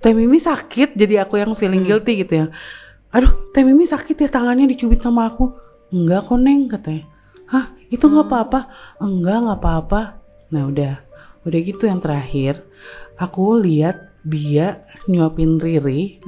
teh 0.00 0.16
mimi 0.16 0.40
sakit 0.40 0.96
jadi 0.96 1.28
aku 1.28 1.36
yang 1.36 1.52
feeling 1.52 1.84
guilty 1.84 2.24
gitu 2.24 2.32
ya. 2.32 2.46
Aduh 3.12 3.52
teh 3.52 3.60
mimi 3.60 3.84
sakit 3.84 4.16
ya 4.16 4.28
tangannya 4.32 4.64
dicubit 4.66 5.04
sama 5.04 5.28
aku. 5.28 5.52
Enggak 5.92 6.26
kok 6.26 6.40
neng 6.40 6.66
katanya. 6.72 7.04
Hah 7.52 7.76
itu 7.92 8.08
nggak 8.08 8.26
apa-apa? 8.26 8.60
Enggak 8.98 9.36
nggak 9.44 9.58
apa-apa. 9.60 10.00
Nah 10.50 10.62
udah. 10.66 10.94
Udah 11.46 11.60
gitu 11.60 11.86
yang 11.86 12.00
terakhir. 12.00 12.64
Aku 13.20 13.54
lihat 13.60 14.16
dia 14.24 14.82
nyuapin 15.06 15.60
Riri. 15.60 16.18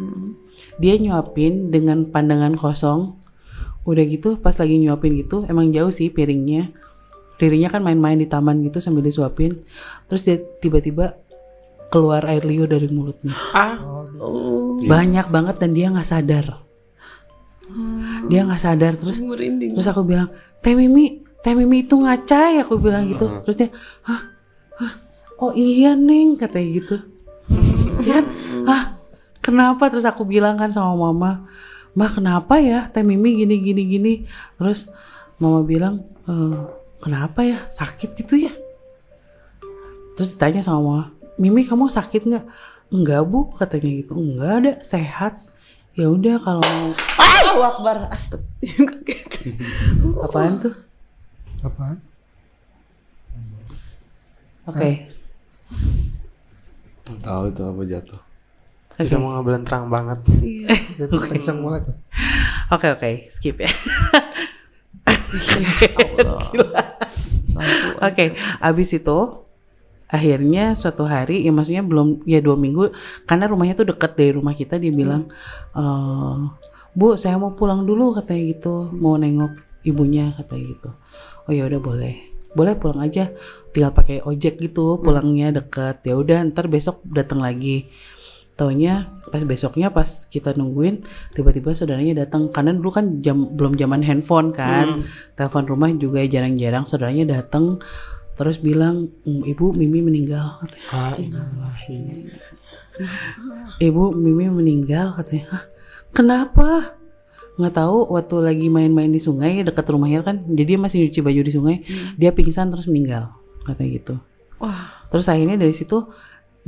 Dia 0.78 0.94
nyuapin 1.00 1.72
dengan 1.72 2.06
pandangan 2.06 2.54
kosong. 2.54 3.16
Udah 3.88 4.04
gitu 4.04 4.36
pas 4.36 4.52
lagi 4.60 4.76
nyuapin 4.76 5.16
gitu 5.16 5.48
emang 5.48 5.72
jauh 5.72 5.88
sih 5.88 6.12
piringnya 6.12 6.76
Ririnya 7.38 7.70
kan 7.70 7.80
main-main 7.80 8.18
di 8.18 8.26
taman 8.26 8.60
gitu 8.60 8.82
sambil 8.82 9.00
disuapin. 9.00 9.54
Terus 10.06 10.26
dia 10.26 10.36
tiba-tiba 10.58 11.14
keluar 11.88 12.26
air 12.26 12.42
liur 12.42 12.66
dari 12.66 12.90
mulutnya. 12.90 13.32
Ah, 13.54 13.78
banyak 14.82 15.26
banget 15.30 15.56
dan 15.56 15.70
dia 15.72 15.88
nggak 15.88 16.04
sadar. 16.04 16.46
Dia 18.28 18.44
nggak 18.44 18.60
sadar. 18.60 18.92
Terus 18.96 19.20
Merinding. 19.20 19.72
terus 19.76 19.88
aku 19.88 20.02
bilang 20.02 20.28
teh 20.60 20.74
mimi 20.74 21.20
teh 21.40 21.54
mimi 21.54 21.86
itu 21.86 21.94
ngacai 21.94 22.60
aku 22.60 22.76
bilang 22.76 23.06
gitu. 23.06 23.40
Terus 23.44 23.56
dia 23.56 23.68
hah? 24.04 24.20
Hah? 24.76 24.92
Oh 25.38 25.52
iya 25.54 25.94
neng 25.94 26.34
katanya 26.34 26.68
gitu. 26.74 26.96
Dia 28.02 28.12
kan? 28.20 28.24
Ah 28.66 28.82
kenapa? 29.38 29.88
Terus 29.88 30.04
aku 30.04 30.26
bilang 30.26 30.58
kan 30.58 30.68
sama 30.68 30.92
mama 30.96 31.46
mah 31.96 32.10
kenapa 32.12 32.60
ya 32.62 32.86
teh 32.90 33.02
mimi 33.02 33.38
gini 33.38 33.58
gini 33.58 33.82
gini? 33.86 34.12
Terus 34.60 34.86
mama 35.38 35.62
bilang 35.62 36.04
"Eh, 36.26 36.58
kenapa 37.02 37.46
ya? 37.46 37.58
Sakit 37.70 38.14
gitu 38.18 38.34
ya? 38.38 38.52
Terus 40.18 40.34
ditanya 40.34 40.62
sama 40.62 40.82
mama 40.82 41.18
mimi 41.38 41.62
kamu 41.64 41.88
sakit 41.88 42.26
nggak? 42.26 42.46
Enggak 42.90 43.22
bu 43.30 43.48
katanya 43.54 43.90
gitu. 44.02 44.18
Enggak 44.18 44.52
ada 44.60 44.72
sehat. 44.82 45.38
Ya 45.94 46.10
udah 46.10 46.38
kalau 46.42 46.62
mau 46.62 46.90
Allahu 47.18 47.62
Akbar. 47.62 47.96
Apaan 50.26 50.52
tuh? 50.58 50.74
Apaan? 51.62 51.96
oke. 54.68 54.90
Tahu 57.24 57.42
itu 57.48 57.62
apa 57.64 57.82
jatuh. 57.88 58.20
bisa 58.98 59.14
mengambil 59.14 59.62
terang 59.62 59.86
banget. 59.86 60.18
Itu 60.98 61.16
kenceng 61.22 61.62
banget. 61.62 61.94
Oke 62.74 62.90
oke, 62.90 63.10
skip 63.30 63.62
ya. 63.62 63.70
Oke, 67.98 68.38
abis 68.62 68.88
itu 68.94 69.18
akhirnya 70.08 70.72
suatu 70.72 71.04
hari 71.04 71.44
ya 71.44 71.52
maksudnya 71.52 71.84
belum 71.84 72.24
ya 72.24 72.40
dua 72.40 72.56
minggu 72.56 72.96
karena 73.28 73.44
rumahnya 73.44 73.76
tuh 73.76 73.92
deket 73.92 74.16
dari 74.16 74.32
rumah 74.32 74.56
kita 74.56 74.80
dia 74.80 74.88
bilang 74.88 75.28
"Eh, 75.76 76.36
bu 76.96 77.20
saya 77.20 77.36
mau 77.36 77.52
pulang 77.52 77.84
dulu 77.84 78.16
katanya 78.16 78.42
gitu 78.56 78.88
mau 78.96 79.20
nengok 79.20 79.84
ibunya 79.84 80.32
katanya 80.34 80.64
gitu. 80.74 80.90
Oh 81.44 81.52
ya 81.52 81.68
udah 81.68 81.80
boleh. 81.80 82.14
Boleh 82.56 82.74
pulang 82.80 83.04
aja 83.04 83.28
tinggal 83.76 83.92
pakai 83.92 84.24
ojek 84.24 84.56
gitu 84.58 84.96
pulangnya 84.98 85.52
deket. 85.52 86.02
Ya 86.08 86.16
udah 86.16 86.40
ntar 86.48 86.72
besok 86.72 87.04
datang 87.04 87.44
lagi 87.44 87.86
Taunya 88.58 89.14
pas 89.30 89.38
besoknya 89.46 89.94
pas 89.94 90.26
kita 90.26 90.58
nungguin 90.58 91.06
tiba-tiba 91.30 91.70
saudaranya 91.70 92.26
datang. 92.26 92.50
Karena 92.50 92.74
dulu 92.74 92.90
kan 92.90 93.22
jam 93.22 93.54
belum 93.54 93.78
zaman 93.78 94.02
handphone 94.02 94.50
kan. 94.50 95.06
Telepon 95.38 95.64
rumah 95.70 95.94
juga 95.94 96.26
jarang-jarang. 96.26 96.82
Saudaranya 96.82 97.38
datang 97.38 97.78
terus 98.34 98.58
bilang 98.58 99.14
"Mm, 99.22 99.46
ibu 99.46 99.70
Mimi 99.74 100.02
meninggal 100.02 100.58
katanya. 100.58 100.86
ibu 103.86 104.10
Mimi 104.10 104.50
meninggal 104.50 105.14
katanya. 105.14 105.46
Hah, 105.54 105.64
kenapa? 106.10 106.98
Nggak 107.58 107.74
tahu 107.74 108.10
waktu 108.14 108.36
lagi 108.42 108.66
main-main 108.70 109.10
di 109.10 109.22
sungai 109.22 109.62
dekat 109.62 109.86
rumahnya 109.86 110.26
kan. 110.26 110.42
Jadi 110.50 110.74
dia 110.74 110.78
masih 110.82 111.06
nyuci 111.06 111.20
baju 111.22 111.40
di 111.46 111.52
sungai. 111.54 111.76
Dia 112.18 112.34
pingsan 112.34 112.74
terus 112.74 112.90
meninggal 112.90 113.34
katanya 113.62 113.90
gitu. 114.02 114.14
Wah, 114.58 114.98
Terus 115.08 115.26
akhirnya 115.28 115.56
dari 115.56 115.72
situ 115.72 116.08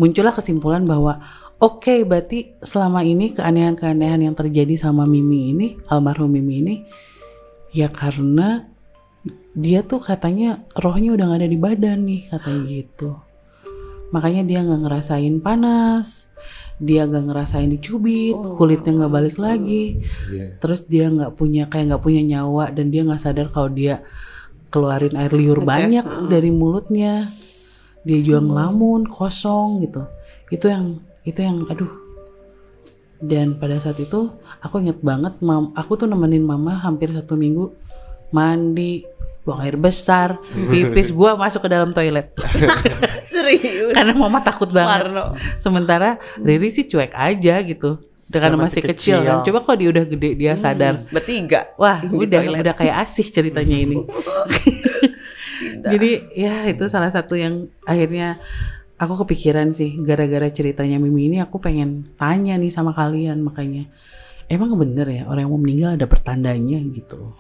muncullah 0.01 0.33
kesimpulan 0.33 0.85
bahwa 0.89 1.21
oke 1.61 1.95
berarti 2.09 2.57
selama 2.65 3.05
ini 3.05 3.37
keanehan-keanehan 3.37 4.25
yang 4.25 4.35
terjadi 4.35 4.75
sama 4.81 5.05
Mimi 5.05 5.53
ini, 5.53 5.69
almarhum 5.93 6.33
Mimi 6.33 6.65
ini 6.65 6.75
ya 7.71 7.87
karena 7.87 8.67
dia 9.55 9.85
tuh 9.85 10.01
katanya 10.01 10.65
rohnya 10.79 11.15
udah 11.15 11.27
gak 11.31 11.41
ada 11.45 11.49
di 11.51 11.59
badan 11.61 11.99
nih 12.09 12.23
katanya 12.33 12.63
gitu. 12.67 13.11
Makanya 14.11 14.43
dia 14.43 14.67
nggak 14.67 14.91
ngerasain 14.91 15.39
panas, 15.39 16.27
dia 16.83 17.07
nggak 17.07 17.31
ngerasain 17.31 17.71
dicubit, 17.71 18.35
kulitnya 18.59 18.91
nggak 18.99 19.13
balik 19.15 19.37
lagi. 19.39 20.03
Iya. 20.27 20.59
Terus 20.59 20.91
dia 20.91 21.07
nggak 21.15 21.39
punya 21.39 21.71
kayak 21.71 21.95
nggak 21.95 22.03
punya 22.03 22.23
nyawa 22.27 22.75
dan 22.75 22.91
dia 22.91 23.07
nggak 23.07 23.23
sadar 23.23 23.47
kalau 23.47 23.71
dia 23.71 24.03
keluarin 24.75 25.15
air 25.15 25.31
liur 25.31 25.63
banyak 25.63 26.27
dari 26.27 26.51
mulutnya. 26.51 27.31
Dia 28.03 28.19
juga 28.19 28.43
ngelamun 28.43 29.07
kosong 29.07 29.87
gitu. 29.87 30.03
Itu 30.51 30.67
yang 30.67 30.99
itu 31.25 31.41
yang 31.41 31.65
aduh. 31.69 31.91
Dan 33.21 33.61
pada 33.61 33.77
saat 33.77 34.01
itu 34.01 34.33
aku 34.65 34.81
inget 34.81 35.05
banget 35.05 35.45
mam, 35.45 35.77
aku 35.77 35.93
tuh 36.01 36.09
nemenin 36.09 36.41
mama 36.41 36.81
hampir 36.81 37.13
satu 37.13 37.37
minggu 37.37 37.69
mandi, 38.33 39.05
buang 39.45 39.61
air 39.61 39.77
besar, 39.77 40.41
pipis 40.73 41.13
gua 41.19 41.37
masuk 41.37 41.67
ke 41.67 41.69
dalam 41.69 41.93
toilet. 41.93 42.33
serius. 43.33 43.93
Karena 43.93 44.13
mama 44.15 44.39
takut 44.41 44.71
banget. 44.71 45.11
Marno. 45.11 45.25
Sementara 45.59 46.17
Riri 46.41 46.71
sih 46.71 46.87
cuek 46.87 47.13
aja 47.13 47.61
gitu. 47.65 47.99
Karena 48.31 48.55
masih 48.55 48.79
masih 48.79 48.83
kecil, 48.95 49.17
kan. 49.27 49.43
kecil. 49.43 49.51
Coba 49.51 49.59
kalau 49.67 49.77
dia 49.83 49.89
udah 49.91 50.05
gede 50.07 50.31
dia 50.39 50.53
sadar. 50.55 50.95
Bertiga. 51.11 51.75
Wah, 51.75 51.99
udah 51.99 52.41
toilet. 52.47 52.63
udah 52.63 52.75
kayak 52.79 52.97
asih 53.03 53.27
ceritanya 53.27 53.77
ini. 53.77 53.99
Jadi 55.93 56.11
ya 56.39 56.63
itu 56.71 56.87
salah 56.87 57.11
satu 57.11 57.35
yang 57.35 57.67
akhirnya 57.83 58.39
aku 59.01 59.25
kepikiran 59.25 59.73
sih 59.73 59.97
gara-gara 60.05 60.53
ceritanya 60.53 61.01
Mimi 61.01 61.33
ini 61.33 61.41
aku 61.41 61.57
pengen 61.57 62.13
tanya 62.21 62.61
nih 62.61 62.69
sama 62.69 62.93
kalian 62.93 63.41
makanya. 63.41 63.89
Emang 64.51 64.77
bener 64.77 65.09
ya 65.09 65.23
orang 65.25 65.49
yang 65.49 65.53
mau 65.57 65.63
meninggal 65.63 65.91
ada 65.97 66.05
pertandanya 66.05 66.77
gitu. 66.93 67.33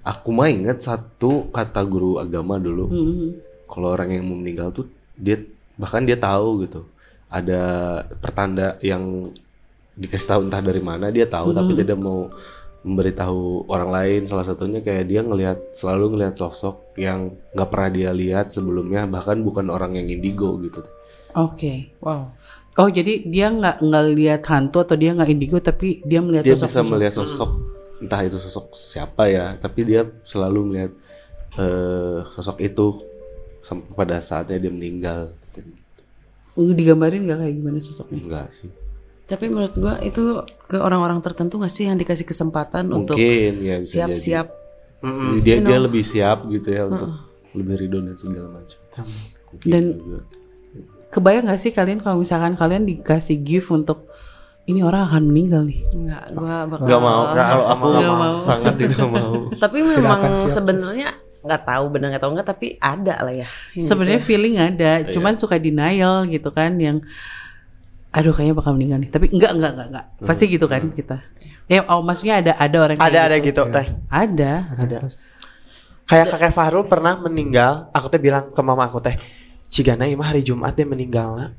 Aku 0.00 0.32
mah 0.32 0.48
inget 0.48 0.80
satu 0.80 1.52
kata 1.52 1.84
guru 1.84 2.16
agama 2.16 2.56
dulu. 2.56 2.88
Hmm. 2.88 3.30
kalau 3.70 3.94
orang 3.94 4.18
yang 4.18 4.26
mau 4.26 4.34
meninggal 4.34 4.74
tuh 4.74 4.90
dia 5.14 5.38
bahkan 5.78 6.02
dia 6.02 6.18
tahu 6.18 6.66
gitu 6.66 6.82
ada 7.30 7.62
pertanda 8.18 8.74
yang 8.82 9.30
dikasih 9.94 10.26
tahu 10.26 10.40
entah 10.50 10.58
dari 10.58 10.82
mana 10.82 11.14
dia 11.14 11.30
tahu 11.30 11.54
tapi 11.54 11.78
tidak 11.78 11.94
mau 12.02 12.26
memberitahu 12.80 13.68
orang 13.68 13.90
lain 13.92 14.20
salah 14.24 14.44
satunya 14.46 14.80
kayak 14.80 15.04
dia 15.04 15.20
ngelihat 15.20 15.76
selalu 15.76 16.16
ngelihat 16.16 16.34
sosok 16.40 16.96
yang 16.96 17.36
nggak 17.52 17.68
pernah 17.68 17.90
dia 17.92 18.10
lihat 18.16 18.52
sebelumnya 18.52 19.04
bahkan 19.04 19.44
bukan 19.44 19.68
orang 19.68 20.00
yang 20.00 20.08
indigo 20.08 20.56
gitu 20.64 20.80
Oke. 21.34 21.94
Wow. 22.02 22.34
Oh 22.78 22.88
jadi 22.88 23.26
dia 23.26 23.52
nggak 23.52 23.82
nggak 23.82 24.04
lihat 24.16 24.42
hantu 24.48 24.86
atau 24.86 24.96
dia 24.96 25.12
nggak 25.12 25.30
indigo 25.30 25.58
tapi 25.60 26.00
dia 26.06 26.22
melihat 26.22 26.48
dia 26.48 26.56
sosok 26.56 26.70
bisa 26.70 26.82
melihat 26.86 27.14
sosok 27.18 27.50
entah 28.00 28.20
itu 28.24 28.38
sosok 28.40 28.72
siapa 28.72 29.28
ya 29.28 29.52
tapi 29.60 29.84
dia 29.84 30.08
selalu 30.24 30.60
melihat 30.72 30.92
eh, 31.60 32.24
sosok 32.32 32.56
itu 32.62 33.04
sampai 33.60 33.92
pada 33.92 34.16
saatnya 34.22 34.56
dia 34.56 34.72
meninggal 34.72 35.36
digambarin 36.56 37.28
nggak 37.28 37.38
kayak 37.44 37.54
gimana 37.60 37.78
sosoknya? 37.82 38.20
enggak 38.24 38.48
sih 38.48 38.70
Tapi 39.30 39.46
menurut 39.46 39.72
gua 39.72 39.94
itu 40.00 40.22
ke 40.64 40.76
orang-orang 40.76 41.18
tertentu 41.20 41.56
gak 41.56 41.70
sih 41.70 41.86
yang 41.86 41.94
dikasih 41.94 42.24
kesempatan 42.24 42.90
untuk 42.90 43.14
mungkin 43.14 43.52
ya 43.56 43.76
bisa 43.78 43.86
jadi. 43.86 43.94
siap-siap 44.04 44.46
dia 45.40 45.56
dia 45.60 45.78
lebih 45.78 46.02
siap 46.02 46.44
gitu 46.46 46.68
ya 46.68 46.84
untuk 46.84 47.08
lebih 47.52 47.74
ridho 47.78 47.98
dan 48.00 48.14
segala 48.14 48.48
macam 48.52 48.78
Mungkin 49.48 49.66
Dan- 49.66 49.96
juga. 49.96 50.20
Kebayang 51.10 51.44
nggak 51.44 51.58
sih 51.58 51.70
kalian 51.70 51.98
kalau 51.98 52.18
misalkan 52.18 52.54
kalian 52.54 52.84
dikasih 52.84 53.38
gift 53.40 53.66
untuk 53.68 54.06
ini 54.64 54.78
orang 54.80 55.02
akan 55.04 55.22
meninggal 55.24 55.62
nih? 55.64 55.82
Enggak, 55.90 56.22
gua 56.32 56.56
bakal 56.64 56.86
nggak 56.86 57.00
mau 57.00 57.22
kalau 57.28 57.64
aku 57.66 57.86
Nggak 57.88 58.14
mau. 58.16 58.34
sangat 58.36 58.74
tidak 58.76 59.06
mau 59.10 59.32
Tapi 59.52 59.78
memang 59.80 60.20
sebenarnya 60.38 61.10
nggak 61.40 61.62
tahu 61.64 61.84
benar 61.88 62.06
nggak 62.10 62.22
tahu 62.22 62.32
nggak 62.32 62.48
tapi 62.48 62.66
ada 62.76 63.14
lah 63.18 63.34
ya. 63.36 63.48
Sebenarnya 63.72 64.20
feeling 64.20 64.54
ada, 64.56 65.00
Iya. 65.00 65.10
cuman 65.10 65.34
suka 65.34 65.56
denial 65.56 66.26
gitu 66.26 66.50
kan 66.50 66.76
yang 66.76 67.02
aduh 68.10 68.34
kayaknya 68.34 68.54
bakal 68.58 68.74
meninggal 68.74 68.98
nih. 68.98 69.10
Tapi 69.10 69.30
enggak 69.30 69.52
enggak 69.54 69.70
enggak 69.74 69.88
enggak. 69.94 70.06
Pasti 70.26 70.44
Hmm. 70.46 70.52
gitu 70.58 70.66
kan 70.66 70.82
kita. 70.90 71.16
Ya 71.70 71.86
oh, 71.86 72.02
maksudnya 72.02 72.42
ada 72.42 72.52
ada 72.58 72.76
orang 72.82 72.96
kayak 72.98 73.10
Ada 73.14 73.20
ada 73.30 73.36
gitu 73.38 73.62
teh. 73.70 73.86
Ada. 74.10 74.52
Ada. 74.74 74.98
Kayak 76.10 76.26
kakek 76.34 76.50
Fahrul 76.50 76.84
pernah 76.90 77.14
meninggal, 77.22 77.86
aku 77.94 78.10
teh 78.10 78.18
bilang 78.18 78.50
ke 78.50 78.60
mama 78.66 78.90
aku 78.90 78.98
teh, 78.98 79.14
Cigana 79.70 80.10
imah 80.10 80.34
hari 80.34 80.42
Jumat 80.42 80.74
dia 80.74 80.82
meninggal 80.82 81.54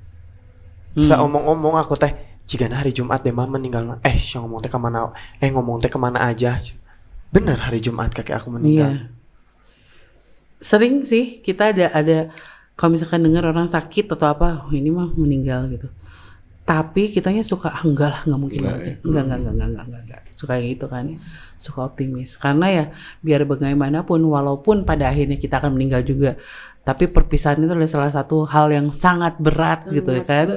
Hmm. 0.92 1.00
Seomong-omong 1.00 1.80
aku 1.80 1.96
teh, 1.96 2.12
Cigana 2.44 2.84
hari 2.84 2.92
Jumat 2.92 3.24
dia 3.24 3.32
mah 3.32 3.48
meninggal 3.48 4.04
Eh, 4.04 4.12
si 4.20 4.36
ngomong 4.36 4.60
teh 4.60 4.68
ke 4.68 4.76
mana? 4.76 5.16
Eh 5.40 5.48
ngomong 5.48 5.80
teh 5.80 5.88
ke 5.88 5.96
mana 5.96 6.20
aja? 6.20 6.60
Bener 7.32 7.56
hari 7.64 7.80
Jumat 7.80 8.12
kakek 8.12 8.44
aku 8.44 8.52
meninggal. 8.52 8.92
Iya. 8.92 9.08
Sering 10.60 11.08
sih 11.08 11.40
kita 11.40 11.72
ada 11.72 11.96
ada 11.96 12.18
kalau 12.76 13.00
misalkan 13.00 13.24
dengar 13.24 13.48
orang 13.48 13.72
sakit 13.72 14.12
atau 14.12 14.28
apa, 14.28 14.68
oh, 14.68 14.72
ini 14.76 14.92
mah 14.92 15.16
meninggal 15.16 15.72
gitu. 15.72 15.88
Tapi 16.72 17.12
kitanya 17.12 17.44
suka 17.44 17.68
ah, 17.68 17.84
enggak 17.84 18.16
lah, 18.16 18.22
enggak 18.24 18.40
mungkin, 18.40 18.60
enggak 18.64 18.76
mungkin. 18.80 18.96
Enggak, 19.04 19.24
enggak, 19.28 19.40
enggak, 19.40 19.52
enggak, 19.52 19.68
enggak, 19.68 19.86
enggak, 19.86 20.04
enggak. 20.08 20.22
Suka 20.40 20.52
kayak 20.56 20.66
gitu 20.72 20.86
kan. 20.88 21.06
Suka 21.62 21.86
optimis. 21.86 22.42
Karena 22.42 22.66
ya 22.68 22.86
biar 23.22 23.46
bagaimanapun 23.46 24.18
walaupun 24.26 24.82
pada 24.82 25.14
akhirnya 25.14 25.38
kita 25.38 25.62
akan 25.62 25.78
meninggal 25.78 26.02
juga, 26.02 26.34
tapi 26.82 27.06
perpisahan 27.06 27.62
itu 27.62 27.70
adalah 27.70 27.86
salah 27.86 28.10
satu 28.10 28.50
hal 28.50 28.74
yang 28.74 28.90
sangat 28.90 29.38
berat 29.38 29.86
gitu 29.86 30.10
ya 30.10 30.26
kan. 30.26 30.50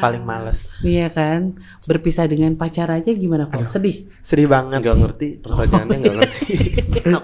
Paling 0.00 0.24
males. 0.24 0.80
Iya 0.80 1.12
kan? 1.12 1.60
Berpisah 1.84 2.24
dengan 2.24 2.56
pacar 2.56 2.88
aja 2.88 3.12
gimana 3.12 3.44
kok? 3.44 3.68
Sedih. 3.68 4.08
Sedih 4.24 4.48
banget. 4.48 4.80
nggak 4.80 4.96
ngerti 4.96 5.28
pertanyaannya 5.44 5.96
nggak 6.00 6.16
ngerti 6.16 6.44
No 7.12 7.20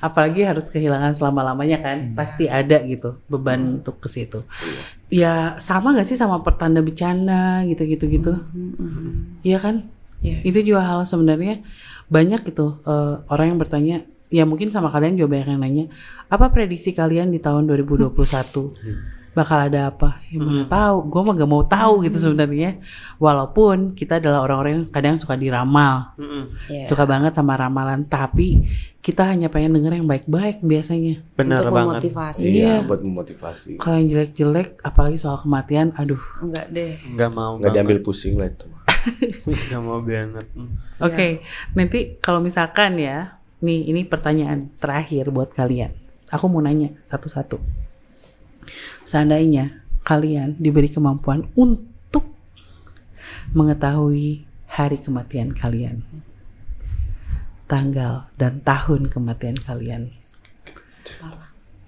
apalagi 0.00 0.44
harus 0.44 0.68
kehilangan 0.70 1.14
selama-lamanya 1.14 1.78
kan 1.80 1.98
pasti 2.12 2.46
ada 2.46 2.80
gitu 2.84 3.20
beban 3.26 3.80
untuk 3.82 3.98
ke 4.00 4.08
situ 4.08 4.42
ya 5.08 5.56
sama 5.58 5.94
nggak 5.94 6.06
sih 6.06 6.18
sama 6.18 6.40
pertanda 6.42 6.84
bencana 6.84 7.64
gitu-gitu 7.64 8.04
gitu 8.10 8.32
Iya 9.42 9.58
kan 9.60 9.76
Iya. 10.24 10.40
itu 10.40 10.72
juga 10.72 10.80
hal 10.88 11.04
sebenarnya 11.04 11.60
banyak 12.06 12.40
gitu 12.44 12.80
eh, 12.82 13.14
orang 13.26 13.46
yang 13.50 13.58
bertanya 13.58 13.96
ya 14.28 14.42
mungkin 14.42 14.68
sama 14.68 14.88
kalian 14.88 15.14
juga 15.14 15.36
banyak 15.36 15.48
yang 15.48 15.60
nanya 15.60 15.84
apa 16.26 16.48
prediksi 16.48 16.90
kalian 16.90 17.28
di 17.28 17.38
tahun 17.38 17.64
2021 17.66 18.12
bakal 19.30 19.58
ada 19.60 19.90
apa 19.90 20.22
yang 20.28 20.42
mana 20.42 20.62
tahu 20.64 20.96
gue 21.04 21.20
mah 21.20 21.34
gak 21.34 21.48
mau 21.48 21.62
tahu 21.62 22.02
gitu 22.02 22.18
sebenarnya 22.20 22.78
walaupun 23.18 23.90
kita 23.90 24.18
adalah 24.18 24.42
orang-orang 24.42 24.72
yang 24.76 24.86
kadang 24.88 25.14
suka 25.14 25.34
diramal 25.34 26.14
Iya. 26.66 26.86
suka 26.86 27.02
banget 27.04 27.32
sama 27.32 27.54
ramalan 27.54 28.02
tapi 28.04 28.62
kita 29.00 29.26
hanya 29.26 29.48
pengen 29.48 29.74
denger 29.74 29.98
yang 29.98 30.06
baik-baik 30.06 30.62
biasanya 30.62 31.20
Bener 31.34 31.60
Untuk 31.60 31.74
banget. 31.74 31.90
memotivasi. 32.00 32.46
Iya. 32.48 32.74
buat 32.82 33.00
memotivasi 33.00 33.70
kalau 33.76 33.96
yang 33.96 34.08
jelek-jelek 34.08 34.78
apalagi 34.80 35.16
soal 35.16 35.36
kematian 35.36 35.90
aduh 35.94 36.22
Enggak 36.40 36.66
deh. 36.70 36.94
Nggak 37.04 37.30
mau. 37.30 37.54
nggak 37.54 37.64
banget. 37.64 37.74
diambil 37.76 37.98
pusing 38.00 38.34
lah 38.34 38.48
itu 38.48 38.66
Nggak 39.68 39.82
mau 39.82 40.00
banget. 40.00 40.46
Oke 41.00 41.44
nanti 41.76 42.18
kalau 42.22 42.40
misalkan 42.40 42.96
ya 43.00 43.40
nih 43.64 43.88
ini 43.88 44.04
pertanyaan 44.04 44.68
terakhir 44.76 45.32
buat 45.32 45.56
kalian 45.56 45.96
aku 46.28 46.44
mau 46.52 46.60
nanya 46.60 46.92
satu-satu 47.08 47.56
seandainya 49.08 49.84
kalian 50.04 50.60
diberi 50.60 50.92
kemampuan 50.92 51.48
untuk 51.56 52.28
mengetahui 53.56 54.44
hari 54.68 55.00
kematian 55.00 55.56
kalian 55.56 56.04
tanggal 57.64 58.28
dan 58.36 58.60
tahun 58.60 59.08
kematian 59.08 59.56
kalian 59.64 60.12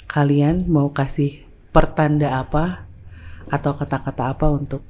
kalian 0.09 0.65
mau 0.65 0.97
kasih 0.97 1.45
pertanda 1.77 2.41
apa 2.41 2.89
atau 3.53 3.77
kata-kata 3.77 4.33
apa 4.33 4.49
untuk 4.49 4.81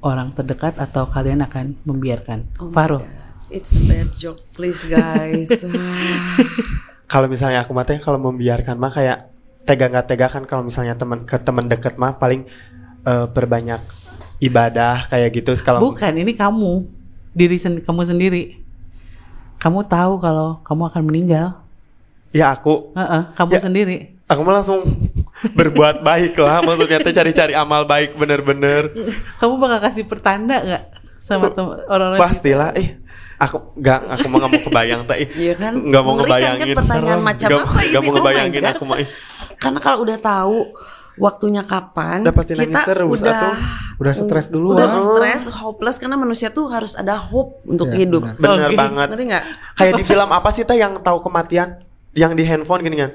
orang 0.00 0.30
terdekat 0.30 0.76
atau 0.76 1.04
kalian 1.04 1.40
akan 1.40 1.74
membiarkan? 1.82 2.44
Faro 2.70 3.02
It's 3.48 3.72
a 3.72 3.82
bad 3.82 4.12
joke, 4.12 4.44
please 4.52 4.84
guys. 4.84 5.48
Kalau 7.08 7.24
misalnya 7.24 7.64
aku 7.64 7.72
mati 7.72 7.96
kalau 7.96 8.20
membiarkan 8.20 8.76
mah 8.76 8.92
kayak 8.92 9.32
tega 9.64 9.88
nggak 9.88 10.06
tega 10.06 10.28
kan 10.28 10.44
kalau 10.44 10.60
misalnya 10.60 10.92
teman 10.92 11.24
ke 11.24 11.40
teman 11.40 11.64
deket 11.64 11.96
mah 11.96 12.12
paling 12.12 12.44
eh, 13.02 13.26
perbanyak 13.26 13.80
ibadah 14.38 15.08
kayak 15.08 15.32
gitu. 15.32 15.56
Kalau 15.58 15.80
bukan 15.80 16.12
ini 16.14 16.36
kamu. 16.36 16.84
Diri 17.32 17.56
sen- 17.56 17.80
kamu 17.80 18.04
sendiri. 18.04 18.60
Kamu 19.56 19.88
tahu 19.88 20.20
kalau 20.20 20.60
kamu 20.60 20.82
akan 20.86 21.02
meninggal. 21.02 21.46
Ya 22.28 22.52
aku 22.52 22.92
Heeh, 22.92 23.22
kamu 23.32 23.50
Ya. 23.56 23.60
sendiri. 23.64 23.96
aku 24.28 24.40
mah 24.44 24.60
langsung 24.60 24.84
berbuat 25.48 26.00
baik 26.00 26.34
lah 26.36 26.60
maksudnya 26.60 26.98
teh 26.98 27.12
cari-cari 27.12 27.52
amal 27.52 27.84
baik 27.84 28.14
bener-bener 28.14 28.90
kamu 29.38 29.54
bakal 29.56 29.78
kasih 29.84 30.04
pertanda 30.04 30.56
nggak 30.58 30.84
sama 31.16 31.50
orang-orang 31.86 32.18
pastilah 32.18 32.70
eh 32.74 32.98
aku 33.36 33.74
nggak 33.74 34.00
aku 34.08 34.26
mau 34.26 34.38
nggak 34.38 34.50
mau 34.50 34.62
kebayang 34.64 35.02
teh 35.04 35.16
ih. 35.16 35.28
Iya 35.38 35.54
kan? 35.54 35.72
nggak 35.78 36.02
mau 36.02 36.12
kan 36.12 36.18
ngebayangin 36.20 36.74
pertanyaan 36.74 37.20
macam 37.22 37.48
Nggak- 37.48 37.62
apa 37.64 37.78
ini? 37.78 37.88
nggak 37.88 38.02
mau 38.02 38.08
Oh 38.08 38.14
ngebayangin 38.14 38.60
God. 38.60 38.70
aku 38.72 38.82
ih. 38.96 39.08
Karena 39.54 39.78
kalau 39.78 39.98
udah 40.02 40.18
tahu 40.18 40.56
waktunya 41.18 41.62
kapan, 41.62 42.22
Udah 42.22 42.30
pasti 42.32 42.54
kita 42.54 42.80
terus, 42.84 43.10
udah 43.12 43.30
atuh. 43.32 43.56
Udah 43.98 44.12
stres 44.12 44.46
duluan. 44.48 44.78
Udah 44.78 44.88
stres, 44.90 45.42
hopeless 45.52 45.98
karena 45.98 46.14
manusia 46.14 46.46
tuh 46.48 46.66
harus 46.66 46.94
ada 46.94 47.14
hope 47.14 47.58
untuk 47.64 47.90
Iya, 47.90 48.06
hidup. 48.06 48.22
benar. 48.24 48.38
bener 48.38 48.70
Oke. 48.70 48.78
banget 48.78 49.06
Ngerti 49.10 49.24
nggak? 49.26 49.44
kayak 49.74 49.92
di 49.94 50.04
film 50.04 50.28
apa 50.28 50.48
sih 50.50 50.62
teh 50.62 50.74
yang 50.76 50.98
tahu 50.98 51.18
kematian 51.20 51.68
yang 52.12 52.32
di 52.32 52.42
handphone 52.42 52.82
gini 52.82 52.96
kan 52.96 53.10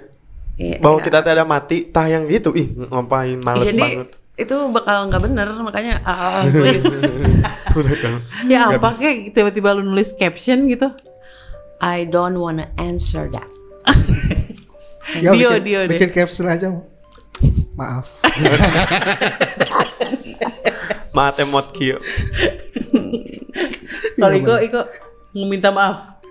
Iya, 0.53 0.77
bahwa 0.77 1.01
iya. 1.01 1.05
kita 1.09 1.17
teh 1.25 1.31
ada 1.33 1.45
mati 1.49 1.89
tah 1.89 2.05
yang 2.05 2.29
gitu 2.29 2.53
ih 2.53 2.77
ngapain 2.77 3.41
males 3.41 3.73
Jadi 3.73 3.81
banget 3.81 4.09
itu 4.33 4.55
bakal 4.73 5.09
nggak 5.09 5.21
bener 5.29 5.47
makanya 5.61 6.01
ah. 6.05 6.45
Udah 7.77 7.95
kan. 7.97 8.13
ya 8.45 8.69
apa 8.69 8.93
kayak 8.97 9.33
tiba-tiba 9.33 9.73
lu 9.73 9.85
nulis 9.85 10.13
caption 10.13 10.69
gitu 10.69 10.93
I 11.81 12.05
don't 12.07 12.39
wanna 12.39 12.71
answer 12.79 13.27
that. 13.33 13.49
Ya, 15.19 15.35
Dio, 15.35 15.51
bikin, 15.51 15.63
Dio 15.67 15.79
deh. 15.83 15.99
bikin 15.99 16.09
caption 16.15 16.47
aja. 16.47 16.79
Maaf. 17.75 18.23
Maaf 21.17 21.35
emot 21.43 21.75
kio. 21.75 21.99
kalau 24.17 24.33
Iko 24.33 24.53
Iko 24.63 24.81
meminta 25.35 25.75
maaf 25.75 26.23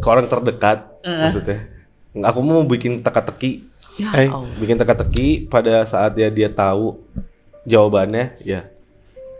ke 0.00 0.06
orang 0.06 0.30
terdekat 0.30 0.88
maksudnya 1.04 1.73
aku 2.16 2.38
mau 2.40 2.62
bikin 2.62 2.98
teka-teki. 2.98 3.66
Ya 3.94 4.10
Eh. 4.16 4.30
Bikin 4.56 4.74
teka-teki 4.74 5.46
pada 5.46 5.82
saat 5.82 6.12
dia 6.12 6.26
dia 6.26 6.46
tahu 6.46 6.98
jawabannya 7.62 8.38
ya 8.40 8.66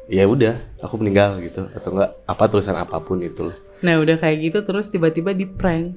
ya 0.04 0.24
udah 0.24 0.54
aku 0.78 0.94
meninggal 0.96 1.38
gitu. 1.38 1.66
Atau 1.70 1.92
enggak 1.92 2.10
apa 2.24 2.44
tulisan 2.46 2.74
apa 2.74 2.98
pun 2.98 3.18
itu 3.18 3.50
nah 3.78 4.00
udah 4.00 4.16
kayak 4.16 4.38
gitu 4.42 4.58
terus 4.62 4.88
tiba-tiba 4.88 5.30
di 5.30 5.44
prank. 5.44 5.92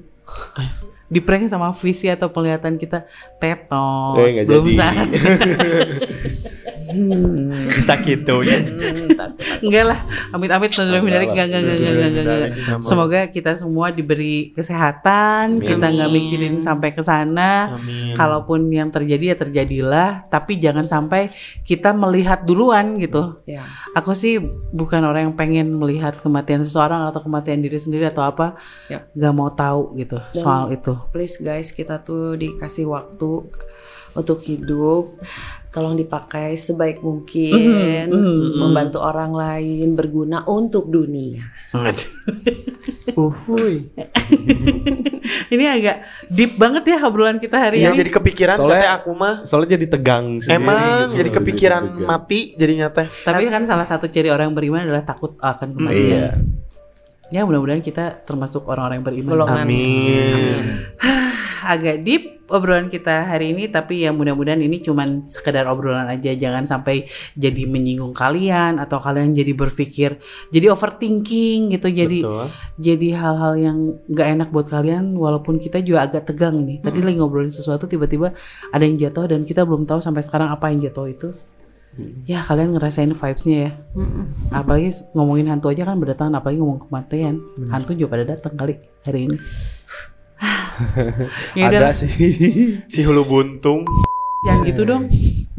Di 1.08 1.24
prank 1.24 1.48
sama 1.48 1.72
visi 1.72 2.04
atau 2.04 2.28
penglihatan 2.28 2.76
kita 2.76 3.08
tetot 3.38 4.12
Eh, 4.20 4.44
belum 4.44 4.66
jadi. 4.66 4.76
saat 4.76 5.08
Bisa 7.68 7.94
gitu 8.00 8.40
ya. 8.40 8.58
Hmm, 8.58 9.64
enggak 9.64 9.84
lah, 9.92 10.00
amit-amit 10.32 10.70
nonton 10.72 10.88
Enggak 10.88 11.04
mendadak 11.04 11.28
lah. 11.28 11.34
enggak 11.34 11.46
enggak 11.46 11.60
enggak 11.60 11.76
enggak 11.76 11.92
enggak, 11.92 12.08
enggak, 12.08 12.22
enggak. 12.24 12.50
Enggak 12.52 12.76
mau. 12.78 12.88
Semoga 12.88 13.20
kita 13.28 13.50
semua 13.56 13.86
diberi 13.92 14.36
kesehatan, 14.56 15.44
kita 15.60 15.86
nggak 15.88 16.10
mikirin 16.10 16.54
sampai 16.64 16.88
ke 16.96 17.02
sana. 17.04 17.76
Amin. 17.76 18.16
Kalaupun 18.16 18.68
yang 18.72 18.88
terjadi 18.88 19.34
ya 19.34 19.36
terjadilah, 19.36 20.10
tapi 20.32 20.56
jangan 20.56 20.84
sampai 20.88 21.28
kita 21.62 21.92
melihat 21.92 22.42
duluan 22.48 22.96
gitu. 22.96 23.42
Ya. 23.44 23.64
Aku 23.92 24.16
sih 24.16 24.40
bukan 24.72 25.04
orang 25.04 25.30
yang 25.30 25.36
pengen 25.36 25.76
melihat 25.76 26.16
kematian 26.16 26.64
seseorang 26.64 27.04
atau 27.08 27.20
kematian 27.20 27.60
diri 27.60 27.76
sendiri 27.76 28.08
atau 28.08 28.24
apa. 28.24 28.56
Yap. 28.88 29.12
Gak 29.12 29.32
mau 29.34 29.50
tahu 29.52 29.98
gitu 29.98 30.18
soal 30.32 30.72
itu. 30.72 30.94
Please 31.12 31.36
guys, 31.40 31.70
kita 31.74 32.00
tuh 32.00 32.34
dikasih 32.38 32.88
waktu 32.88 33.50
untuk 34.16 34.38
hidup. 34.44 35.14
Tolong 35.68 35.94
dipakai 35.94 36.56
sebaik 36.56 37.00
mungkin, 37.00 38.08
membantu 38.54 38.98
orang 38.98 39.30
lain, 39.30 39.92
berguna 39.92 40.40
untuk 40.44 40.88
dunia. 40.88 41.44
Uhuy. 43.14 43.84
Ini 45.52 45.64
agak 45.66 45.96
deep 46.26 46.56
banget 46.56 46.84
ya 46.86 46.98
obrolan 47.02 47.36
kita 47.36 47.56
hari 47.58 47.80
Iya 47.80 47.92
ini. 47.92 48.00
jadi 48.00 48.10
kepikiran 48.10 48.56
Soalnya- 48.56 48.80
saya 48.80 48.88
aku 48.96 49.10
mah. 49.12 49.34
Soalnya 49.44 49.76
jadi 49.76 49.86
tegang 49.90 50.40
sendiri 50.40 50.56
Emang 50.58 50.80
gitu. 51.06 51.16
jadi 51.16 51.30
kepikiran 51.32 51.82
deg-degan. 51.86 52.06
mati 52.06 52.40
jadinya 52.54 52.88
teh. 52.88 53.08
Tapi 53.08 53.44
kan 53.46 53.62
salah 53.62 53.84
satu 53.84 54.08
ciri 54.08 54.28
orang 54.28 54.48
yang 54.48 54.56
beriman 54.56 54.80
adalah 54.82 55.04
takut 55.04 55.36
akan 55.38 55.68
kematian. 55.72 56.08
Iya. 56.08 56.28
Ya 57.28 57.40
mudah-mudahan 57.44 57.80
kita 57.80 58.24
termasuk 58.24 58.64
orang-orang 58.64 59.00
yang 59.00 59.06
beriman. 59.06 59.30
Golongan. 59.30 59.64
Amin. 59.64 60.64
Agak 61.68 62.00
deep 62.00 62.37
obrolan 62.48 62.88
kita 62.88 63.28
hari 63.28 63.52
ini 63.52 63.68
tapi 63.68 64.04
ya 64.04 64.10
mudah-mudahan 64.10 64.60
ini 64.60 64.80
cuman 64.80 65.28
sekedar 65.28 65.68
obrolan 65.68 66.08
aja. 66.08 66.32
Jangan 66.32 66.64
sampai 66.64 67.04
jadi 67.36 67.68
menyinggung 67.68 68.16
kalian 68.16 68.80
atau 68.80 68.98
kalian 68.98 69.36
jadi 69.36 69.52
berpikir 69.52 70.20
jadi 70.48 70.72
overthinking 70.72 71.76
gitu. 71.76 71.88
Jadi 71.92 72.18
Betul. 72.24 72.46
jadi 72.80 73.08
hal-hal 73.16 73.54
yang 73.60 73.78
nggak 74.08 74.28
enak 74.40 74.48
buat 74.48 74.66
kalian 74.68 75.14
walaupun 75.14 75.60
kita 75.60 75.84
juga 75.84 76.08
agak 76.08 76.28
tegang 76.28 76.56
ini. 76.58 76.80
Tadi 76.80 77.04
lagi 77.04 77.16
ngobrolin 77.20 77.52
sesuatu 77.52 77.84
tiba-tiba 77.84 78.32
ada 78.72 78.84
yang 78.84 78.96
jatuh 78.96 79.28
dan 79.28 79.44
kita 79.44 79.62
belum 79.68 79.84
tahu 79.84 80.00
sampai 80.00 80.24
sekarang 80.24 80.48
apa 80.48 80.72
yang 80.72 80.88
jatuh 80.88 81.06
itu. 81.08 81.28
Ya 82.30 82.46
kalian 82.46 82.78
ngerasain 82.78 83.10
vibesnya 83.10 83.58
ya. 83.58 83.72
Apalagi 84.54 84.94
ngomongin 85.18 85.50
hantu 85.50 85.68
aja 85.74 85.82
kan 85.82 85.98
berdatangan 85.98 86.38
apalagi 86.38 86.62
ngomong 86.62 86.86
kematian 86.86 87.42
hantu 87.74 87.98
juga 87.98 88.14
pada 88.14 88.24
datang 88.38 88.54
kali 88.54 88.78
hari 89.02 89.26
ini 89.26 89.36
Ada 91.68 91.94
sih. 91.94 92.08
Si 92.92 93.00
hulu 93.02 93.26
buntung. 93.26 93.82
jangan 94.46 94.62
gitu 94.70 94.82
dong. 94.86 95.02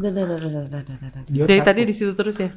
Dah, 0.00 0.08
dah, 0.08 0.24
dah, 0.24 0.38
dah, 0.40 0.50
dah, 0.50 0.64
dah, 0.72 0.82
dah, 0.96 1.08
dah. 1.12 1.22
Dia 1.28 1.44
dari 1.44 1.60
tadi 1.60 1.80
di 1.84 1.92
situ 1.92 2.16
terus 2.16 2.40
ya? 2.40 2.48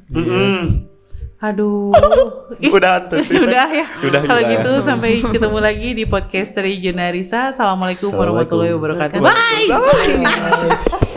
Aduh. 1.43 1.91
Udah 2.75 3.03
tuh. 3.11 3.19
udah 3.19 3.67
ya. 3.67 3.87
Udah, 4.07 4.21
kalau 4.23 4.41
gitu 4.47 4.71
sampai 4.79 5.19
ketemu 5.19 5.59
lagi 5.59 5.89
di 5.91 6.07
podcast 6.07 6.55
dari 6.55 6.79
Junarisa. 6.79 7.51
Assalamualaikum 7.51 8.15
warahmatullahi 8.15 8.71
wabarakatuh. 8.71 9.19
Bye. 9.19 9.67
Bye. 9.67 11.11